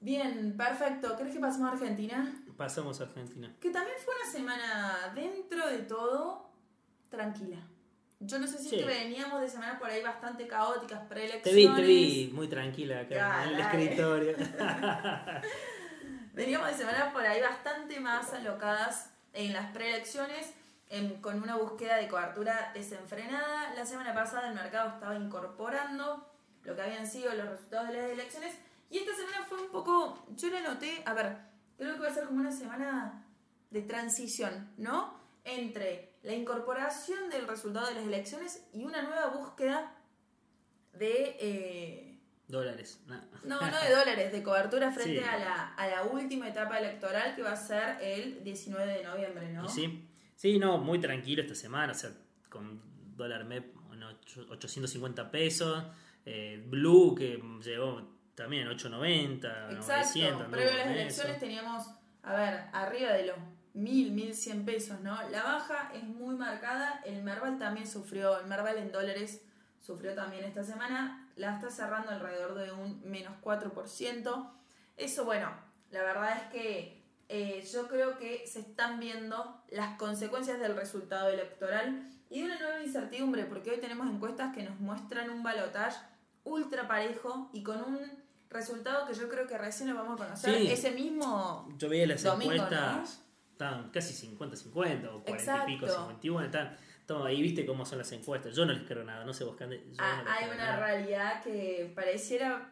Bien, 0.00 0.54
perfecto. 0.56 1.16
¿Crees 1.16 1.34
que 1.34 1.40
pasamos 1.40 1.70
a 1.70 1.72
Argentina? 1.72 2.42
Pasamos 2.56 3.00
a 3.00 3.04
Argentina. 3.04 3.56
Que 3.60 3.70
también 3.70 3.96
fue 4.04 4.14
una 4.14 4.30
semana 4.30 5.12
dentro 5.14 5.66
de 5.68 5.78
todo 5.78 6.53
tranquila. 7.14 7.58
Yo 8.20 8.38
no 8.38 8.46
sé 8.46 8.58
si 8.58 8.68
Sí. 8.70 8.76
es 8.76 8.82
que 8.82 8.88
veníamos 8.88 9.40
de 9.40 9.48
semanas 9.48 9.78
por 9.78 9.90
ahí 9.90 10.02
bastante 10.02 10.46
caóticas, 10.46 11.00
Te 11.02 11.06
preelecciones. 11.08 11.54
vi, 11.54 11.66
te 11.76 11.82
vi 11.82 12.30
muy 12.32 12.48
tranquila 12.48 13.00
acá 13.00 13.44
en 13.44 13.50
el 13.54 13.60
escritorio. 13.60 14.36
Veníamos 16.32 16.68
de 16.68 16.74
semanas 16.74 17.12
por 17.12 17.24
ahí 17.24 17.40
bastante 17.40 18.00
más 18.00 18.32
alocadas 18.32 19.10
en 19.32 19.52
las 19.52 19.70
preelecciones, 19.72 20.52
en- 20.88 21.20
con 21.20 21.40
una 21.42 21.56
búsqueda 21.56 21.96
de 21.96 22.08
cobertura 22.08 22.70
desenfrenada. 22.74 23.72
La 23.74 23.86
semana 23.86 24.12
pasada 24.14 24.48
el 24.48 24.54
mercado 24.54 24.90
estaba 24.90 25.14
incorporando 25.16 26.28
lo 26.64 26.74
que 26.74 26.82
habían 26.82 27.06
sido 27.06 27.32
los 27.34 27.48
resultados 27.48 27.88
de 27.88 27.94
las 28.02 28.10
elecciones. 28.10 28.54
Y 28.90 28.98
esta 28.98 29.14
semana 29.14 29.44
fue 29.48 29.60
un 29.62 29.70
poco, 29.70 30.24
yo 30.36 30.48
la 30.50 30.60
noté, 30.60 31.02
a 31.06 31.14
ver, 31.14 31.36
creo 31.76 31.94
que 31.94 32.00
va 32.00 32.08
a 32.08 32.14
ser 32.14 32.24
como 32.24 32.40
una 32.40 32.52
semana 32.52 33.24
de 33.70 33.82
transición, 33.82 34.72
¿no? 34.76 35.14
Entre 35.44 36.13
la 36.24 36.32
incorporación 36.34 37.30
del 37.30 37.46
resultado 37.46 37.86
de 37.86 37.94
las 37.94 38.04
elecciones 38.04 38.66
y 38.72 38.82
una 38.84 39.02
nueva 39.02 39.28
búsqueda 39.28 39.94
de... 40.92 41.36
eh, 41.40 42.10
Dólares. 42.46 43.00
no. 43.06 43.16
no, 43.44 43.60
no 43.60 43.80
de 43.82 43.90
dólares, 43.94 44.32
de 44.32 44.42
cobertura 44.42 44.92
frente 44.92 45.18
Sí. 45.20 45.24
a, 45.24 45.38
la, 45.38 45.74
a 45.74 45.86
la 45.86 46.02
última 46.02 46.48
etapa 46.48 46.78
electoral 46.78 47.34
que 47.34 47.42
va 47.42 47.52
a 47.52 47.56
ser 47.56 47.96
el 48.02 48.44
19 48.44 48.92
de 48.98 49.02
noviembre, 49.02 49.50
¿no? 49.52 49.64
Y 49.64 49.68
sí, 49.68 50.08
sí, 50.36 50.58
no, 50.58 50.76
muy 50.78 50.98
tranquilo 51.00 51.42
esta 51.42 51.54
semana, 51.54 51.92
o 51.92 51.94
sea, 51.94 52.10
con 52.50 52.82
dólar 53.16 53.44
MEP 53.44 53.74
en 53.92 54.02
ocho- 54.02 54.46
850 54.50 55.30
pesos, 55.30 55.84
eh, 56.26 56.62
Blue 56.68 57.14
que 57.14 57.42
llegó 57.64 58.06
también 58.34 58.68
890, 58.68 59.48
Exacto. 59.70 59.92
900, 59.92 60.32
anduvo 60.32 60.50
Previo 60.50 60.70
a 60.72 60.76
las 60.76 60.86
elecciones 60.86 61.30
eso. 61.36 61.40
teníamos, 61.40 61.86
a 62.22 62.34
ver, 62.34 62.60
arriba 62.72 63.12
de 63.12 63.26
los 63.26 63.36
1000, 63.74 64.12
1100 64.12 64.64
pesos, 64.64 65.00
¿no? 65.00 65.16
La 65.30 65.42
baja 65.42 65.90
es 65.94 66.02
muy 66.04 66.36
marcada. 66.36 67.00
El 67.04 67.22
Merval 67.22 67.58
también 67.58 67.86
sufrió, 67.86 68.38
el 68.40 68.46
Merval 68.46 68.78
en 68.78 68.90
dólares 68.92 69.42
sufrió 69.80 70.14
también 70.14 70.44
esta 70.44 70.64
semana. 70.64 71.28
La 71.36 71.54
está 71.56 71.70
cerrando 71.70 72.10
alrededor 72.10 72.54
de 72.54 72.72
un 72.72 73.02
menos 73.04 73.34
4%. 73.42 74.50
Eso, 74.96 75.24
bueno, 75.24 75.50
la 75.90 76.02
verdad 76.02 76.36
es 76.38 76.52
que 76.52 77.04
eh, 77.28 77.66
yo 77.72 77.88
creo 77.88 78.16
que 78.18 78.46
se 78.46 78.60
están 78.60 79.00
viendo 79.00 79.62
las 79.70 79.96
consecuencias 79.98 80.60
del 80.60 80.76
resultado 80.76 81.28
electoral 81.30 82.08
y 82.30 82.40
de 82.40 82.46
una 82.46 82.58
nueva 82.60 82.82
incertidumbre, 82.82 83.44
porque 83.44 83.70
hoy 83.72 83.78
tenemos 83.80 84.06
encuestas 84.08 84.54
que 84.54 84.62
nos 84.62 84.78
muestran 84.80 85.30
un 85.30 85.42
balotaje 85.42 85.98
ultra 86.44 86.86
parejo 86.86 87.50
y 87.52 87.62
con 87.62 87.78
un 87.82 87.98
resultado 88.50 89.06
que 89.06 89.14
yo 89.14 89.28
creo 89.28 89.46
que 89.46 89.56
recién 89.58 89.88
lo 89.88 89.96
vamos 89.96 90.20
a 90.20 90.24
conocer 90.24 90.54
Sí. 90.58 90.70
ese 90.70 90.92
mismo 90.92 91.66
Yo 91.76 91.88
veía 91.88 92.06
las 92.06 92.22
Domingo, 92.22 92.52
encuestas, 92.52 93.23
estaban 93.54 93.90
casi 93.90 94.14
50-50 94.14 95.08
o 95.12 95.22
40 95.24 95.64
y 95.68 95.74
pico, 95.74 95.86
Exacto. 95.86 96.02
51, 96.10 96.44
están, 96.44 96.76
todo 97.06 97.24
ahí 97.24 97.40
viste 97.40 97.64
cómo 97.64 97.86
son 97.86 97.98
las 97.98 98.10
encuestas. 98.12 98.54
Yo 98.54 98.66
no 98.66 98.72
les 98.72 98.82
creo 98.82 99.04
nada, 99.04 99.24
no 99.24 99.32
sé 99.32 99.44
vos, 99.44 99.56
Cande, 99.56 99.82
Ah, 99.98 100.22
no 100.24 100.30
hay 100.30 100.44
una 100.46 100.56
nada. 100.56 100.86
realidad 100.86 101.42
que 101.42 101.90
pareciera. 101.94 102.70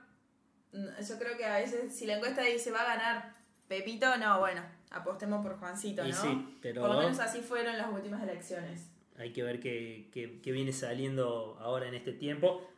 mm, 0.72 0.86
Yo 1.08 1.18
creo 1.18 1.36
que 1.36 1.44
a 1.44 1.56
veces, 1.58 1.96
si 1.96 2.06
la 2.06 2.16
encuesta 2.16 2.42
dice 2.42 2.70
va 2.70 2.82
a 2.82 2.96
ganar 2.96 3.32
Pepito, 3.68 4.16
no, 4.18 4.38
bueno, 4.40 4.62
apostemos 4.90 5.42
por 5.42 5.56
Juancito, 5.58 6.02
¿no? 6.02 6.08
Y 6.08 6.12
sí, 6.12 6.58
pero 6.60 6.82
Por 6.82 6.90
lo 6.90 6.98
menos 6.98 7.18
así 7.20 7.40
fueron 7.40 7.78
las 7.78 7.90
últimas 7.92 8.22
elecciones. 8.22 8.90
hay 9.16 9.32
que 9.32 9.42
ver 9.42 9.60
qué, 9.60 10.10
qué- 10.12 10.40
qué 10.42 10.52
viene 10.52 10.72
saliendo 10.72 11.56
ahora 11.60 11.86
en 11.88 11.94
este 11.94 12.12
tiempo. 12.12 12.68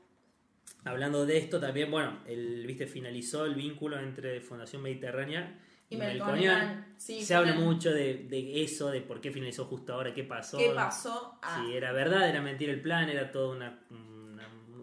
Hablando 0.84 1.25
de 1.25 1.38
esto 1.38 1.58
también, 1.61 1.90
bueno, 1.90 2.18
el, 2.26 2.66
viste, 2.66 2.87
finalizó 2.87 3.46
el 3.46 3.54
vínculo 3.54 3.99
entre 3.99 4.40
Fundación 4.42 4.82
Mediterránea 4.82 5.58
y, 5.94 5.96
Melconian. 5.96 6.94
Sí, 6.96 7.22
Se 7.22 7.34
habla 7.34 7.54
mucho 7.54 7.92
de, 7.92 8.26
de 8.28 8.62
eso, 8.62 8.90
de 8.90 9.00
por 9.00 9.20
qué 9.20 9.30
finalizó 9.30 9.64
justo 9.66 9.94
ahora, 9.94 10.14
qué 10.14 10.24
pasó. 10.24 10.58
¿Qué 10.58 10.70
pasó? 10.74 11.38
Ah, 11.42 11.62
Si 11.66 11.76
era 11.76 11.92
verdad, 11.92 12.28
era 12.28 12.40
mentira 12.40 12.72
el 12.72 12.80
plan, 12.80 13.08
era 13.08 13.30
todo 13.30 13.52
un 13.52 13.62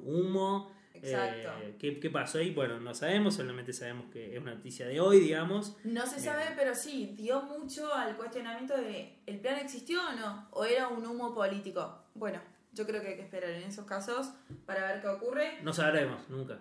humo. 0.03 0.71
Exacto. 0.93 1.49
Eh, 1.63 1.75
¿qué, 1.79 1.99
qué 1.99 2.09
pasó 2.09 2.37
ahí? 2.37 2.51
Bueno, 2.51 2.79
no 2.79 2.93
sabemos, 2.93 3.35
solamente 3.35 3.73
sabemos 3.73 4.05
que 4.11 4.35
es 4.35 4.41
una 4.41 4.53
noticia 4.53 4.87
de 4.87 4.99
hoy, 4.99 5.19
digamos. 5.19 5.75
No 5.83 6.05
se 6.05 6.19
sabe, 6.19 6.43
pero 6.55 6.75
sí, 6.75 7.15
dio 7.17 7.41
mucho 7.41 7.93
al 7.93 8.15
cuestionamiento 8.15 8.77
de 8.77 9.17
¿el 9.25 9.39
plan 9.39 9.57
existió 9.57 9.99
o 10.07 10.13
no? 10.13 10.47
¿O 10.51 10.63
era 10.63 10.89
un 10.89 11.05
humo 11.05 11.33
político? 11.33 12.03
Bueno, 12.13 12.39
yo 12.73 12.85
creo 12.85 13.01
que 13.01 13.09
hay 13.09 13.15
que 13.15 13.23
esperar 13.23 13.49
en 13.49 13.63
esos 13.63 13.85
casos 13.85 14.31
para 14.65 14.85
ver 14.85 15.01
qué 15.01 15.07
ocurre. 15.07 15.59
No 15.63 15.73
sabremos, 15.73 16.29
nunca. 16.29 16.59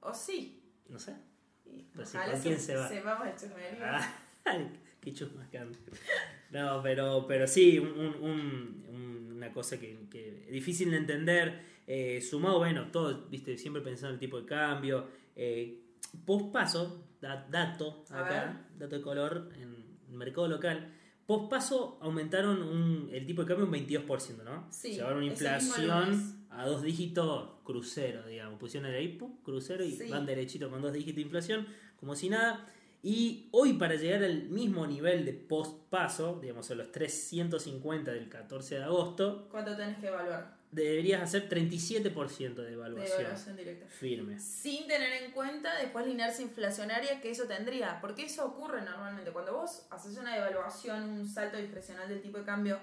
O 0.00 0.14
sí. 0.14 0.62
No 0.88 0.98
sé. 0.98 1.14
Y 1.76 1.84
Pero 1.92 2.04
sí, 2.06 2.16
ojalá 2.16 2.32
¿con 2.32 2.42
quién 2.42 2.60
se 2.60 2.76
va? 2.76 2.88
sepamos 2.88 3.26
el 3.28 3.34
chusmerío. 3.36 3.84
Ah, 3.84 4.14
qué. 5.50 5.60
No, 6.50 6.82
pero, 6.82 7.26
pero 7.26 7.46
sí, 7.46 7.78
un- 7.78 7.88
un- 7.98 8.14
un- 8.22 8.84
un- 8.88 9.32
una 9.36 9.52
cosa 9.52 9.78
que, 9.78 10.06
que 10.10 10.44
es 10.46 10.52
difícil 10.52 10.90
de 10.90 10.96
entender. 10.98 11.74
eh, 11.86 12.22
sumado, 12.22 12.58
bueno, 12.60 12.90
todo, 12.90 13.26
viste, 13.28 13.58
siempre 13.58 13.82
pensando 13.82 14.08
en 14.08 14.14
el 14.14 14.20
tipo 14.20 14.40
de 14.40 14.46
cambio. 14.46 15.06
Eh, 15.36 15.82
pospaso, 16.24 17.08
da- 17.20 17.46
dato 17.50 18.04
A 18.10 18.20
acá, 18.24 18.66
dato 18.78 18.96
de 18.96 19.02
color 19.02 19.50
en 19.56 19.62
el 20.08 20.16
mercado 20.16 20.48
local. 20.48 20.92
Pospaso 21.26 21.98
aumentaron 22.00 22.62
un- 22.62 23.08
el 23.12 23.26
tipo 23.26 23.42
de 23.42 23.48
cambio 23.48 23.66
un 23.66 23.70
22%, 23.72 24.44
¿no? 24.44 24.66
Sí, 24.70 24.92
Llevaron 24.94 25.18
una 25.18 25.26
inflación. 25.26 26.43
A 26.56 26.66
dos 26.66 26.82
dígitos 26.82 27.50
crucero, 27.64 28.26
digamos. 28.26 28.58
Pusieron 28.58 28.90
el 28.90 28.96
ahí, 28.96 29.08
pum, 29.08 29.36
crucero 29.42 29.84
y 29.84 29.92
Sí. 29.92 30.08
van 30.10 30.26
derechito 30.26 30.70
con 30.70 30.82
dos 30.82 30.92
dígitos 30.92 31.16
de 31.16 31.22
inflación, 31.22 31.66
como 31.98 32.14
si 32.14 32.28
nada. 32.28 32.66
Y 33.02 33.48
hoy 33.52 33.74
para 33.74 33.96
llegar 33.96 34.22
al 34.24 34.44
mismo 34.48 34.86
nivel 34.86 35.24
de 35.26 35.34
post-paso, 35.34 36.38
digamos 36.40 36.70
a 36.70 36.74
los 36.74 36.90
350 36.90 38.12
del 38.12 38.28
14 38.28 38.76
de 38.76 38.84
agosto, 38.84 39.46
¿Cuánto 39.50 39.76
tenés 39.76 39.98
que 39.98 40.06
evaluar? 40.08 40.56
deberías 40.70 41.22
hacer 41.22 41.48
37% 41.48 42.62
de 42.62 42.68
De 42.68 42.72
evaluación. 42.72 43.20
evaluación 43.20 43.56
directa. 43.56 43.86
Firme. 43.86 44.38
Sin 44.40 44.86
tener 44.88 45.22
en 45.22 45.32
cuenta 45.32 45.76
después 45.78 46.06
la 46.06 46.12
inercia 46.12 46.42
inflacionaria 46.44 47.20
que 47.20 47.30
eso 47.30 47.44
tendría. 47.44 48.00
Porque 48.00 48.24
eso 48.24 48.44
ocurre 48.46 48.80
normalmente. 48.82 49.30
Cuando 49.32 49.52
vos 49.52 49.86
haces 49.90 50.16
una 50.16 50.36
evaluación, 50.36 51.02
un 51.10 51.28
salto 51.28 51.58
discrecional 51.58 52.08
del 52.08 52.22
tipo 52.22 52.38
de 52.38 52.44
cambio, 52.44 52.80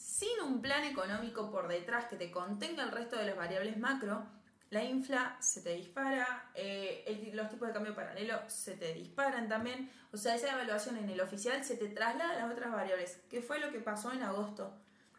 sin 0.00 0.40
un 0.42 0.62
plan 0.62 0.82
económico 0.84 1.50
por 1.50 1.68
detrás 1.68 2.06
que 2.06 2.16
te 2.16 2.30
contenga 2.30 2.82
el 2.84 2.90
resto 2.90 3.16
de 3.16 3.26
las 3.26 3.36
variables 3.36 3.76
macro, 3.76 4.24
la 4.70 4.82
infla 4.82 5.36
se 5.40 5.60
te 5.60 5.74
dispara, 5.74 6.50
eh, 6.54 7.04
el- 7.06 7.36
los 7.36 7.50
tipos 7.50 7.68
de 7.68 7.74
cambio 7.74 7.94
paralelo 7.94 8.38
se 8.48 8.76
te 8.76 8.94
disparan 8.94 9.46
también. 9.48 9.90
O 10.10 10.16
sea, 10.16 10.34
esa 10.36 10.52
evaluación 10.52 10.96
en 10.96 11.10
el 11.10 11.20
oficial 11.20 11.62
se 11.64 11.76
te 11.76 11.88
traslada 11.88 12.30
a 12.32 12.36
las 12.46 12.50
otras 12.52 12.72
variables, 12.72 13.16
que 13.28 13.42
fue 13.42 13.60
lo 13.60 13.70
que 13.70 13.80
pasó 13.80 14.10
en 14.12 14.22
agosto. 14.22 14.72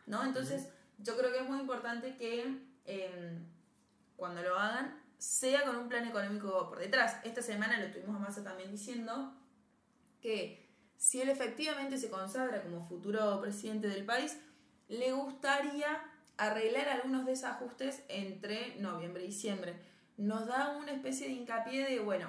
¿no? 0.08 0.24
Entonces, 0.24 0.68
yo 0.98 1.16
creo 1.16 1.32
que 1.32 1.40
es 1.42 1.48
muy 1.50 1.60
importante 1.60 2.16
que 2.18 2.58
eh, 2.86 3.40
cuando 4.16 4.42
lo 4.42 4.58
hagan 4.58 5.00
sea 5.20 5.64
con 5.64 5.76
un 5.76 5.90
plan 5.90 6.08
económico 6.08 6.68
por 6.70 6.80
detrás. 6.80 7.18
Esta 7.24 7.44
semana 7.44 7.80
lo 7.80 7.92
tuvimos 7.92 8.16
a 8.16 8.20
Massa 8.20 8.44
también 8.44 8.72
diciendo 8.72 9.36
que 10.22 10.68
si 10.98 11.22
él 11.22 11.30
efectivamente 11.30 11.98
se 12.00 12.10
consagra 12.10 12.64
como 12.64 12.88
futuro 12.88 13.40
presidente 13.42 13.88
del 13.88 14.06
país, 14.06 14.40
le 14.92 15.14
gustaría 15.14 16.02
arreglar 16.36 16.90
algunos 16.90 17.26
desajustes 17.26 18.04
entre 18.10 18.76
noviembre 18.76 19.24
y 19.24 19.28
diciembre. 19.28 19.74
Nos 20.18 20.48
da 20.48 20.76
una 20.78 20.92
especie 20.92 21.28
de 21.28 21.34
hincapié 21.34 21.86
de, 21.86 22.00
bueno, 22.02 22.28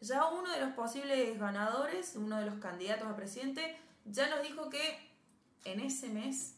ya 0.00 0.26
uno 0.26 0.50
de 0.50 0.60
los 0.60 0.72
posibles 0.72 1.38
ganadores, 1.38 2.16
uno 2.16 2.40
de 2.40 2.46
los 2.46 2.56
candidatos 2.56 3.06
a 3.06 3.14
presidente, 3.14 3.76
ya 4.04 4.28
nos 4.28 4.42
dijo 4.42 4.68
que 4.70 5.08
en 5.64 5.78
ese 5.78 6.08
mes, 6.08 6.56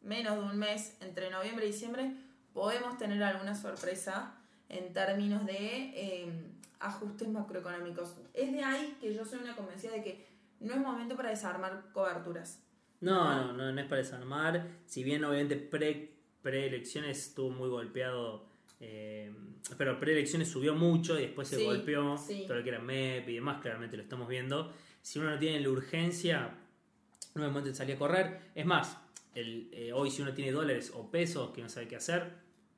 menos 0.00 0.38
de 0.38 0.42
un 0.42 0.58
mes, 0.58 0.96
entre 1.00 1.30
noviembre 1.30 1.66
y 1.66 1.72
diciembre, 1.72 2.14
podemos 2.54 2.96
tener 2.96 3.22
alguna 3.22 3.54
sorpresa 3.54 4.34
en 4.70 4.94
términos 4.94 5.44
de 5.44 5.92
eh, 5.94 6.32
ajustes 6.80 7.28
macroeconómicos. 7.28 8.14
Es 8.32 8.50
de 8.50 8.64
ahí 8.64 8.96
que 9.02 9.12
yo 9.12 9.26
soy 9.26 9.40
una 9.40 9.54
convencida 9.54 9.92
de 9.92 10.02
que 10.02 10.26
no 10.60 10.72
es 10.72 10.80
momento 10.80 11.14
para 11.14 11.28
desarmar 11.28 11.92
coberturas. 11.92 12.58
No, 13.02 13.46
no, 13.48 13.52
no, 13.52 13.72
no 13.72 13.80
es 13.80 13.86
para 13.86 14.00
desarmar. 14.02 14.66
Si 14.86 15.04
bien 15.04 15.24
obviamente 15.24 15.56
pre, 15.56 16.10
preelecciones 16.40 17.18
estuvo 17.28 17.50
muy 17.50 17.68
golpeado, 17.68 18.46
eh, 18.80 19.32
pero 19.76 19.98
preelecciones 20.00 20.48
subió 20.48 20.74
mucho 20.74 21.18
y 21.18 21.22
después 21.22 21.48
se 21.48 21.56
Sí, 21.56 21.64
golpeó 21.64 22.16
sí. 22.16 22.44
todo 22.46 22.56
lo 22.58 22.62
que 22.62 22.70
era 22.70 22.78
MEP 22.78 23.28
y 23.28 23.34
demás, 23.34 23.60
claramente 23.60 23.96
lo 23.96 24.02
estamos 24.02 24.28
viendo. 24.28 24.72
Si 25.02 25.18
uno 25.18 25.30
no 25.30 25.38
tiene 25.38 25.60
la 25.60 25.68
urgencia, 25.68 26.54
no 27.34 27.44
es 27.44 27.50
momento 27.52 27.74
salir 27.74 27.96
a 27.96 27.98
correr. 27.98 28.40
Es 28.54 28.64
más, 28.66 28.96
el, 29.34 29.68
eh, 29.72 29.92
hoy 29.92 30.10
si 30.10 30.22
uno 30.22 30.32
tiene 30.32 30.52
dólares 30.52 30.92
o 30.94 31.10
pesos 31.10 31.50
que 31.52 31.62
no 31.62 31.68
sabe 31.68 31.88
qué 31.88 31.96
hacer, 31.96 32.30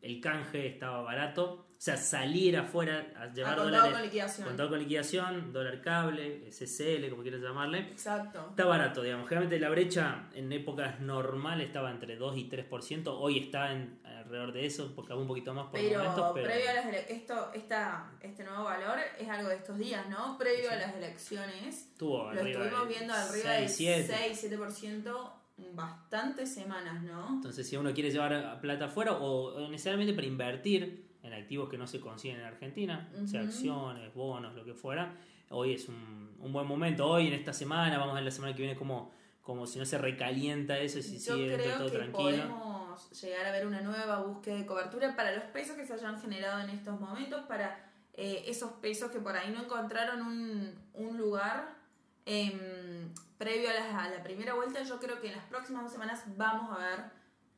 el 0.04 0.20
canje 0.20 0.66
estaba 0.66 1.00
barato. 1.02 1.66
O 1.76 1.80
sea, 1.84 1.96
salir 1.96 2.56
afuera 2.56 3.12
a 3.16 3.26
llevar 3.26 3.54
A 3.54 3.56
contado 3.56 3.64
dólares. 3.64 3.92
con 3.92 4.02
liquidación. 4.02 4.46
contado 4.49 4.68
con 4.70 4.78
liquidación, 4.78 5.52
dólar 5.52 5.82
cable, 5.82 6.50
SSL, 6.50 7.11
como 7.11 7.23
quieras 7.23 7.42
llamarle. 7.42 7.80
Exacto. 7.80 8.46
Está 8.50 8.64
barato, 8.64 9.02
digamos. 9.02 9.28
Generalmente 9.28 9.58
la 9.58 9.68
brecha 9.68 10.30
en 10.34 10.50
épocas 10.52 11.00
normales 11.00 11.66
estaba 11.66 11.90
entre 11.90 12.16
2 12.16 12.37
y 12.38 12.49
3%. 12.49 13.08
Hoy 13.08 13.38
está 13.38 13.73
en 13.73 13.99
alrededor 14.04 14.52
de 14.52 14.64
eso, 14.64 14.94
porque 14.94 15.12
un 15.12 15.26
poquito 15.26 15.52
más 15.52 15.66
por 15.66 15.80
Pero, 15.80 15.99
momentos. 15.99 16.30
Pero 16.34 16.46
previo 16.46 16.70
a 16.70 16.75
las 16.75 16.87
esto, 17.11 17.50
esta, 17.52 18.12
este 18.23 18.44
nuevo 18.44 18.64
valor 18.64 18.99
es 19.18 19.28
algo 19.28 19.49
de 19.50 19.56
estos 19.56 19.76
días, 19.78 20.08
¿no? 20.08 20.38
Previo 20.38 20.70
a 20.70 20.76
las 20.76 20.94
elecciones, 20.94 21.66
estuvo 21.66 22.32
lo 22.32 22.40
estuvimos 22.40 22.88
viendo 22.88 23.12
arriba 23.12 23.50
6, 23.58 23.75
7. 23.76 24.02
del 24.12 24.58
6-7% 24.58 25.32
bastantes 25.75 26.52
semanas, 26.52 27.02
¿no? 27.02 27.28
Entonces, 27.34 27.68
si 27.68 27.76
uno 27.76 27.92
quiere 27.92 28.11
llevar 28.11 28.61
plata 28.61 28.87
afuera 28.87 29.12
o, 29.12 29.68
necesariamente 29.68 30.12
para 30.12 30.26
invertir 30.26 31.14
en 31.23 31.32
activos 31.32 31.68
que 31.68 31.78
no 31.78 31.87
se 31.87 32.00
consiguen 32.00 32.40
en 32.40 32.44
Argentina, 32.46 33.08
sea 33.25 33.42
acciones, 33.42 34.12
bonos, 34.14 34.54
lo 34.54 34.64
que 34.64 34.75
fuera, 34.75 35.14
hoy 35.50 35.75
es 35.75 35.88
un, 35.88 36.37
un 36.40 36.52
buen 36.52 36.66
momento. 36.66 37.06
Hoy, 37.06 37.28
en 37.28 37.34
esta 37.34 37.52
semana, 37.52 37.99
vamos 37.99 38.12
a 38.12 38.14
ver 38.16 38.25
la 38.25 38.30
semana 38.30 38.54
que 38.54 38.62
viene 38.62 38.76
cómo, 38.76 39.12
como 39.42 39.66
si 39.66 39.78
no 39.78 39.87
se 39.87 39.96
recalienta 39.99 40.78
eso 40.78 40.99
y 40.99 41.02
si 41.02 41.18
Yo 41.18 41.34
sigue 41.34 41.54
creo 41.54 41.78
todo 41.78 41.90
que 41.90 41.96
tranquilo. 41.96 42.23
podemos 42.23 43.23
llegar 43.23 43.46
a 43.46 43.52
ver 43.52 43.66
una 43.66 43.80
nueva 43.80 44.23
búsqueda 44.23 44.56
de 44.56 44.66
cobertura 44.66 45.16
para 45.16 45.34
los 45.34 45.44
pesos 45.44 45.76
que 45.76 45.87
se 45.87 45.94
hayan 45.94 46.20
generado 46.20 46.61
en 46.62 46.70
estos 46.70 47.00
momentos, 47.00 47.42
para 47.46 47.90
eh, 48.12 48.44
esos 48.46 48.73
pesos 48.73 49.11
que 49.11 49.20
por 49.20 49.37
ahí 49.37 49.50
no 49.52 49.62
encontraron 49.62 50.20
un, 50.20 50.75
un 50.94 51.16
lugar 51.16 51.83
em, 52.24 53.12
previo 53.38 53.70
a 53.70 53.72
la, 53.72 54.04
a 54.04 54.10
la 54.10 54.22
primera 54.22 54.54
vuelta. 54.54 54.82
Yo 54.82 54.98
creo 54.98 55.20
que 55.20 55.28
en 55.28 55.36
las 55.36 55.46
próximas 55.46 55.84
dos 55.84 55.92
semanas 55.92 56.22
vamos 56.36 56.76
a 56.76 56.78
ver 56.78 57.04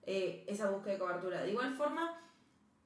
eh, 0.06 0.44
esa 0.46 0.70
búsqueda 0.70 0.94
de 0.94 0.99
cobertura. 1.00 1.42
De 1.42 1.50
igual 1.50 1.75
forma, 1.75 2.18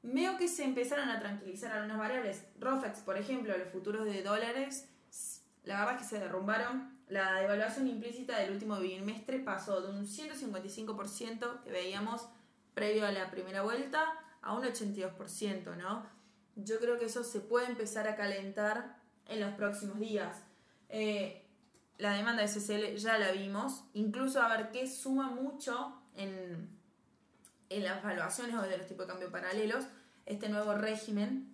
veo 0.02 0.38
que 0.38 0.48
se 0.48 0.64
empezaron 0.64 1.10
a 1.10 1.20
tranquilizar 1.20 1.72
algunas 1.72 1.98
variables. 1.98 2.44
ROFEX, 2.58 3.00
por 3.00 3.18
ejemplo, 3.18 3.56
los 3.56 3.68
futuros 3.68 4.06
de 4.06 4.22
dólares, 4.22 4.88
la 5.64 5.80
verdad 5.80 5.96
es 5.96 6.02
que 6.02 6.08
se 6.08 6.18
derrumbaron. 6.18 6.98
La 7.08 7.40
devaluación 7.40 7.88
implícita 7.88 8.38
del 8.38 8.52
último 8.52 8.78
bimestre 8.78 9.40
pasó 9.40 9.80
de 9.82 9.90
un 9.90 10.06
155% 10.06 11.62
que 11.62 11.70
veíamos 11.70 12.28
previo 12.72 13.04
a 13.04 13.12
la 13.12 13.30
primera 13.30 13.62
vuelta 13.62 14.04
a 14.40 14.54
un 14.54 14.62
82%, 14.62 15.76
¿no? 15.76 16.06
Yo 16.56 16.78
creo 16.78 16.98
que 16.98 17.06
eso 17.06 17.24
se 17.24 17.40
puede 17.40 17.66
empezar 17.66 18.08
a 18.08 18.16
calentar 18.16 18.96
en 19.26 19.40
los 19.40 19.52
próximos 19.54 19.98
días. 19.98 20.42
Eh, 20.88 21.39
la 22.00 22.12
demanda 22.14 22.42
de 22.42 22.48
SSL 22.48 22.96
ya 22.96 23.18
la 23.18 23.32
vimos, 23.32 23.84
incluso 23.94 24.40
a 24.42 24.48
ver 24.48 24.70
qué 24.70 24.86
suma 24.86 25.30
mucho 25.30 25.94
en, 26.14 26.68
en 27.68 27.84
las 27.84 28.02
evaluaciones 28.02 28.56
o 28.56 28.62
de 28.62 28.78
los 28.78 28.86
tipos 28.86 29.06
de 29.06 29.12
cambio 29.12 29.30
paralelos, 29.30 29.84
este 30.26 30.48
nuevo 30.48 30.74
régimen 30.74 31.50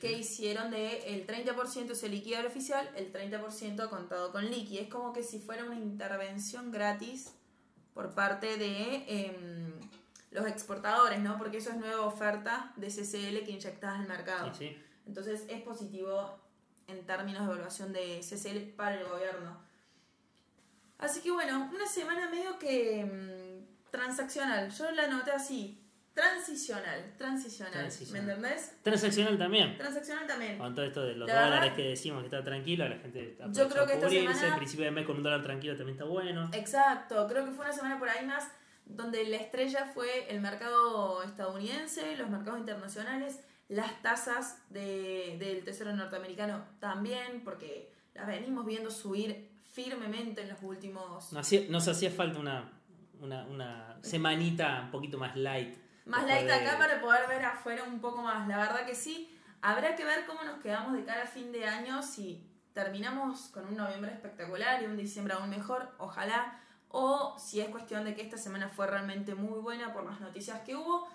que 0.00 0.12
hicieron 0.12 0.70
de 0.70 1.14
el 1.14 1.26
30% 1.26 1.94
se 1.94 2.08
liquida 2.08 2.40
al 2.40 2.46
oficial, 2.46 2.88
el 2.96 3.12
30% 3.12 3.88
contado 3.88 4.30
con 4.30 4.44
liqui. 4.46 4.78
Es 4.78 4.88
como 4.88 5.12
que 5.12 5.22
si 5.22 5.40
fuera 5.40 5.64
una 5.64 5.76
intervención 5.76 6.70
gratis 6.70 7.32
por 7.94 8.14
parte 8.14 8.56
de 8.56 9.04
em, 9.08 9.72
los 10.30 10.46
exportadores, 10.46 11.18
¿no? 11.20 11.38
Porque 11.38 11.58
eso 11.58 11.70
es 11.70 11.76
nueva 11.76 12.02
oferta 12.02 12.72
de 12.76 12.88
CCL 12.88 13.44
que 13.44 13.52
inyectas 13.52 13.98
al 13.98 14.06
mercado. 14.06 14.54
Sí, 14.54 14.68
sí. 14.68 14.82
Entonces 15.06 15.44
es 15.48 15.62
positivo 15.62 16.38
en 16.86 17.04
términos 17.06 17.46
de 17.46 17.52
evaluación 17.52 17.92
de 17.92 18.20
CCL 18.20 18.74
para 18.76 19.00
el 19.00 19.08
gobierno. 19.08 19.69
Así 21.00 21.20
que 21.20 21.30
bueno, 21.30 21.70
una 21.74 21.86
semana 21.86 22.28
medio 22.30 22.58
que 22.58 23.04
mm, 23.04 23.90
transaccional. 23.90 24.70
Yo 24.70 24.90
la 24.92 25.06
noté 25.08 25.30
así. 25.32 25.76
Transicional, 26.12 27.14
transicional. 27.16 27.72
Transicional. 27.72 28.26
¿Me 28.26 28.32
entendés? 28.34 28.74
Transaccional 28.82 29.38
también. 29.38 29.78
Transaccional 29.78 30.26
también. 30.26 30.58
Con 30.58 30.74
todo 30.74 30.84
esto 30.84 31.02
de 31.02 31.14
los 31.14 31.26
La 31.28 31.34
verdad- 31.34 31.48
dólares 31.50 31.72
que 31.74 31.82
decimos 31.90 32.20
que 32.20 32.26
está 32.26 32.44
tranquilo, 32.44 32.88
la 32.88 32.96
gente 32.98 33.38
Yo 33.52 33.68
creo 33.68 33.86
que 33.86 33.92
a 33.92 33.94
esta 33.94 34.06
cubrirse, 34.08 34.34
semana- 34.34 34.48
el 34.48 34.56
principio 34.58 34.84
de 34.86 34.90
mes 34.90 35.06
con 35.06 35.16
un 35.16 35.22
dólar 35.22 35.42
tranquilo 35.42 35.76
también 35.76 35.96
está 35.96 36.04
bueno. 36.04 36.50
Exacto, 36.52 37.26
creo 37.28 37.44
que 37.46 37.52
fue 37.52 37.64
una 37.64 37.72
semana 37.72 37.98
por 37.98 38.08
ahí 38.08 38.26
más 38.26 38.48
donde 38.84 39.24
la 39.28 39.36
estrella 39.36 39.86
fue 39.94 40.30
el 40.30 40.40
mercado 40.40 41.22
estadounidense, 41.22 42.16
los 42.16 42.28
mercados 42.28 42.58
internacionales, 42.58 43.40
las 43.68 44.02
tasas 44.02 44.58
de- 44.68 45.36
del 45.38 45.64
Tesoro 45.64 45.94
norteamericano 45.94 46.64
también, 46.80 47.42
porque 47.44 47.94
las 48.14 48.26
venimos 48.26 48.66
viendo 48.66 48.90
subir 48.90 49.49
firmemente 49.72 50.42
en 50.42 50.48
los 50.50 50.58
últimos... 50.62 51.32
Nos, 51.32 51.46
hacía- 51.46 51.66
nos 51.68 51.86
hacía 51.88 52.10
falta 52.10 52.38
una, 52.38 52.72
una, 53.20 53.46
una 53.46 53.98
semanita 54.02 54.82
un 54.84 54.90
poquito 54.90 55.18
más 55.18 55.36
light. 55.36 55.76
Más 56.06 56.24
light 56.26 56.46
de- 56.46 56.52
acá 56.52 56.78
para 56.78 57.00
poder 57.00 57.28
ver 57.28 57.44
afuera 57.44 57.84
un 57.84 58.00
poco 58.00 58.22
más. 58.22 58.46
La 58.48 58.58
verdad 58.58 58.84
que 58.86 58.94
sí. 58.94 59.36
Habrá 59.62 59.94
que 59.94 60.04
ver 60.04 60.26
cómo 60.26 60.42
nos 60.42 60.58
quedamos 60.60 60.94
de 60.94 61.04
cara 61.04 61.22
a 61.24 61.26
fin 61.26 61.52
de 61.52 61.66
año. 61.66 62.02
Si 62.02 62.46
terminamos 62.72 63.48
con 63.48 63.66
un 63.66 63.76
noviembre 63.76 64.12
espectacular 64.12 64.82
y 64.82 64.86
un 64.86 64.96
diciembre 64.96 65.34
aún 65.34 65.50
mejor, 65.50 65.90
ojalá. 65.98 66.58
O 66.88 67.36
si 67.38 67.60
es 67.60 67.68
cuestión 67.68 68.04
de 68.04 68.14
que 68.14 68.22
esta 68.22 68.36
semana 68.38 68.68
fue 68.68 68.86
realmente 68.86 69.34
muy 69.34 69.60
buena 69.60 69.92
por 69.92 70.04
las 70.04 70.20
noticias 70.20 70.60
que 70.62 70.74
hubo. 70.76 71.06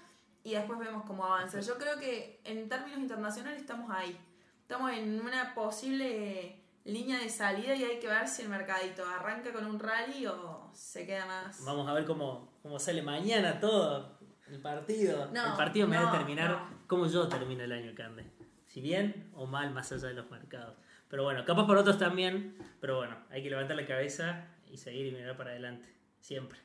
Y 0.44 0.54
después 0.54 0.78
vemos 0.80 1.04
cómo 1.06 1.26
avanza. 1.26 1.60
Yo 1.60 1.78
creo 1.78 1.98
que 2.00 2.40
en 2.44 2.70
términos 2.70 3.00
internacionales 3.00 3.60
estamos 3.60 3.90
ahí. 3.92 4.16
Estamos 4.62 4.92
en 4.92 5.20
una 5.20 5.54
posible 5.56 6.64
línea 6.86 7.20
de 7.20 7.30
salida 7.30 7.76
y 7.76 7.84
hay 7.84 8.00
que 8.00 8.08
ver 8.08 8.28
si 8.28 8.44
el 8.44 8.50
mercadito 8.50 9.04
arranca 9.06 9.52
con 9.52 9.66
un 9.66 9.80
rally 9.80 10.26
o 10.28 10.70
se 10.74 11.06
queda 11.06 11.26
más. 11.26 11.66
Vamos 11.66 11.88
a 11.88 11.94
ver 11.94 12.06
cómo, 12.06 12.54
cómo 12.62 12.80
sale 12.80 13.02
mañana 13.02 13.60
todo 13.60 14.18
el 14.48 14.62
partido. 14.62 15.30
No, 15.34 15.52
el 15.52 15.58
partido 15.58 15.88
me 15.88 15.98
va 15.98 16.10
a 16.10 16.12
determinar 16.12 16.52
no. 16.52 16.84
cómo 16.88 17.08
yo 17.08 17.28
termino 17.28 17.64
el 17.64 17.72
año, 17.72 17.94
Cande. 17.96 18.32
Si 18.68 18.82
bien 18.82 19.32
o 19.34 19.48
mal, 19.48 19.72
más 19.72 19.92
allá 19.92 20.10
de 20.10 20.14
los 20.14 20.30
mercados. 20.30 20.78
Pero 21.10 21.24
bueno, 21.24 21.44
capaz 21.44 21.66
por 21.66 21.78
otros 21.78 21.98
también. 21.98 22.58
Pero 22.80 22.98
bueno, 22.98 23.18
hay 23.32 23.42
que 23.42 23.50
levantar 23.50 23.76
la 23.76 23.86
cabeza 23.86 24.46
y 24.70 24.78
seguir 24.78 25.08
y 25.08 25.12
mirar 25.12 25.36
para 25.36 25.52
adelante. 25.52 25.90
Siempre. 26.20 26.60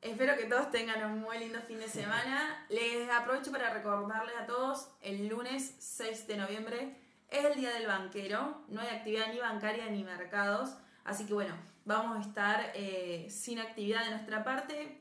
Espero 0.00 0.36
que 0.36 0.44
todos 0.44 0.70
tengan 0.70 1.12
un 1.12 1.20
muy 1.20 1.38
lindo 1.38 1.60
fin 1.60 1.78
de 1.78 1.88
semana. 1.88 2.66
Les 2.68 3.08
aprovecho 3.08 3.50
para 3.50 3.72
recordarles 3.72 4.34
a 4.36 4.46
todos, 4.46 4.88
el 5.00 5.28
lunes 5.28 5.76
6 5.78 6.26
de 6.26 6.36
noviembre 6.36 6.96
es 7.32 7.44
el 7.44 7.54
Día 7.54 7.70
del 7.70 7.86
Banquero. 7.86 8.62
No 8.68 8.80
hay 8.80 8.88
actividad 8.88 9.32
ni 9.32 9.38
bancaria 9.38 9.88
ni 9.88 10.04
mercados. 10.04 10.74
Así 11.04 11.26
que 11.26 11.34
bueno, 11.34 11.54
vamos 11.84 12.18
a 12.18 12.28
estar 12.28 12.72
eh, 12.74 13.26
sin 13.30 13.58
actividad 13.58 14.04
de 14.04 14.10
nuestra 14.10 14.44
parte, 14.44 15.00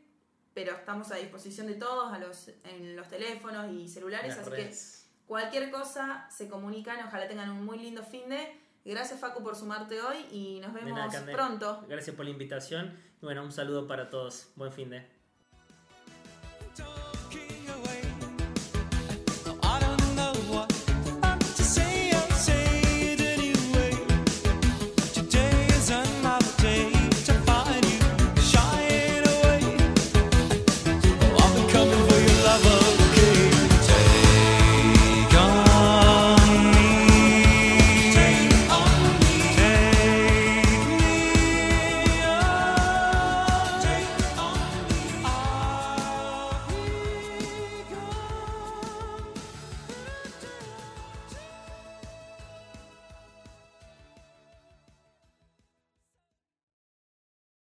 pero 0.53 0.73
estamos 0.73 1.11
a 1.11 1.15
disposición 1.15 1.67
de 1.67 1.75
todos 1.75 2.11
a 2.11 2.17
los, 2.17 2.49
en 2.63 2.95
los 2.95 3.07
teléfonos 3.07 3.71
y 3.71 3.87
celulares. 3.87 4.37
Así 4.37 4.49
redes. 4.49 5.07
que 5.07 5.27
cualquier 5.27 5.69
cosa 5.69 6.27
se 6.29 6.47
comunican. 6.49 7.05
Ojalá 7.05 7.27
tengan 7.27 7.49
un 7.51 7.65
muy 7.65 7.77
lindo 7.77 8.03
fin 8.03 8.29
de. 8.29 8.59
Gracias 8.83 9.19
Facu 9.19 9.43
por 9.43 9.55
sumarte 9.55 10.01
hoy 10.01 10.25
y 10.31 10.59
nos 10.59 10.73
vemos 10.73 10.93
nada, 10.93 11.25
pronto. 11.31 11.85
Gracias 11.87 12.15
por 12.15 12.25
la 12.25 12.31
invitación. 12.31 12.97
Y 13.21 13.25
bueno, 13.25 13.43
un 13.43 13.51
saludo 13.51 13.87
para 13.87 14.09
todos. 14.09 14.49
Buen 14.55 14.71
fin 14.71 14.89
de. 14.89 15.20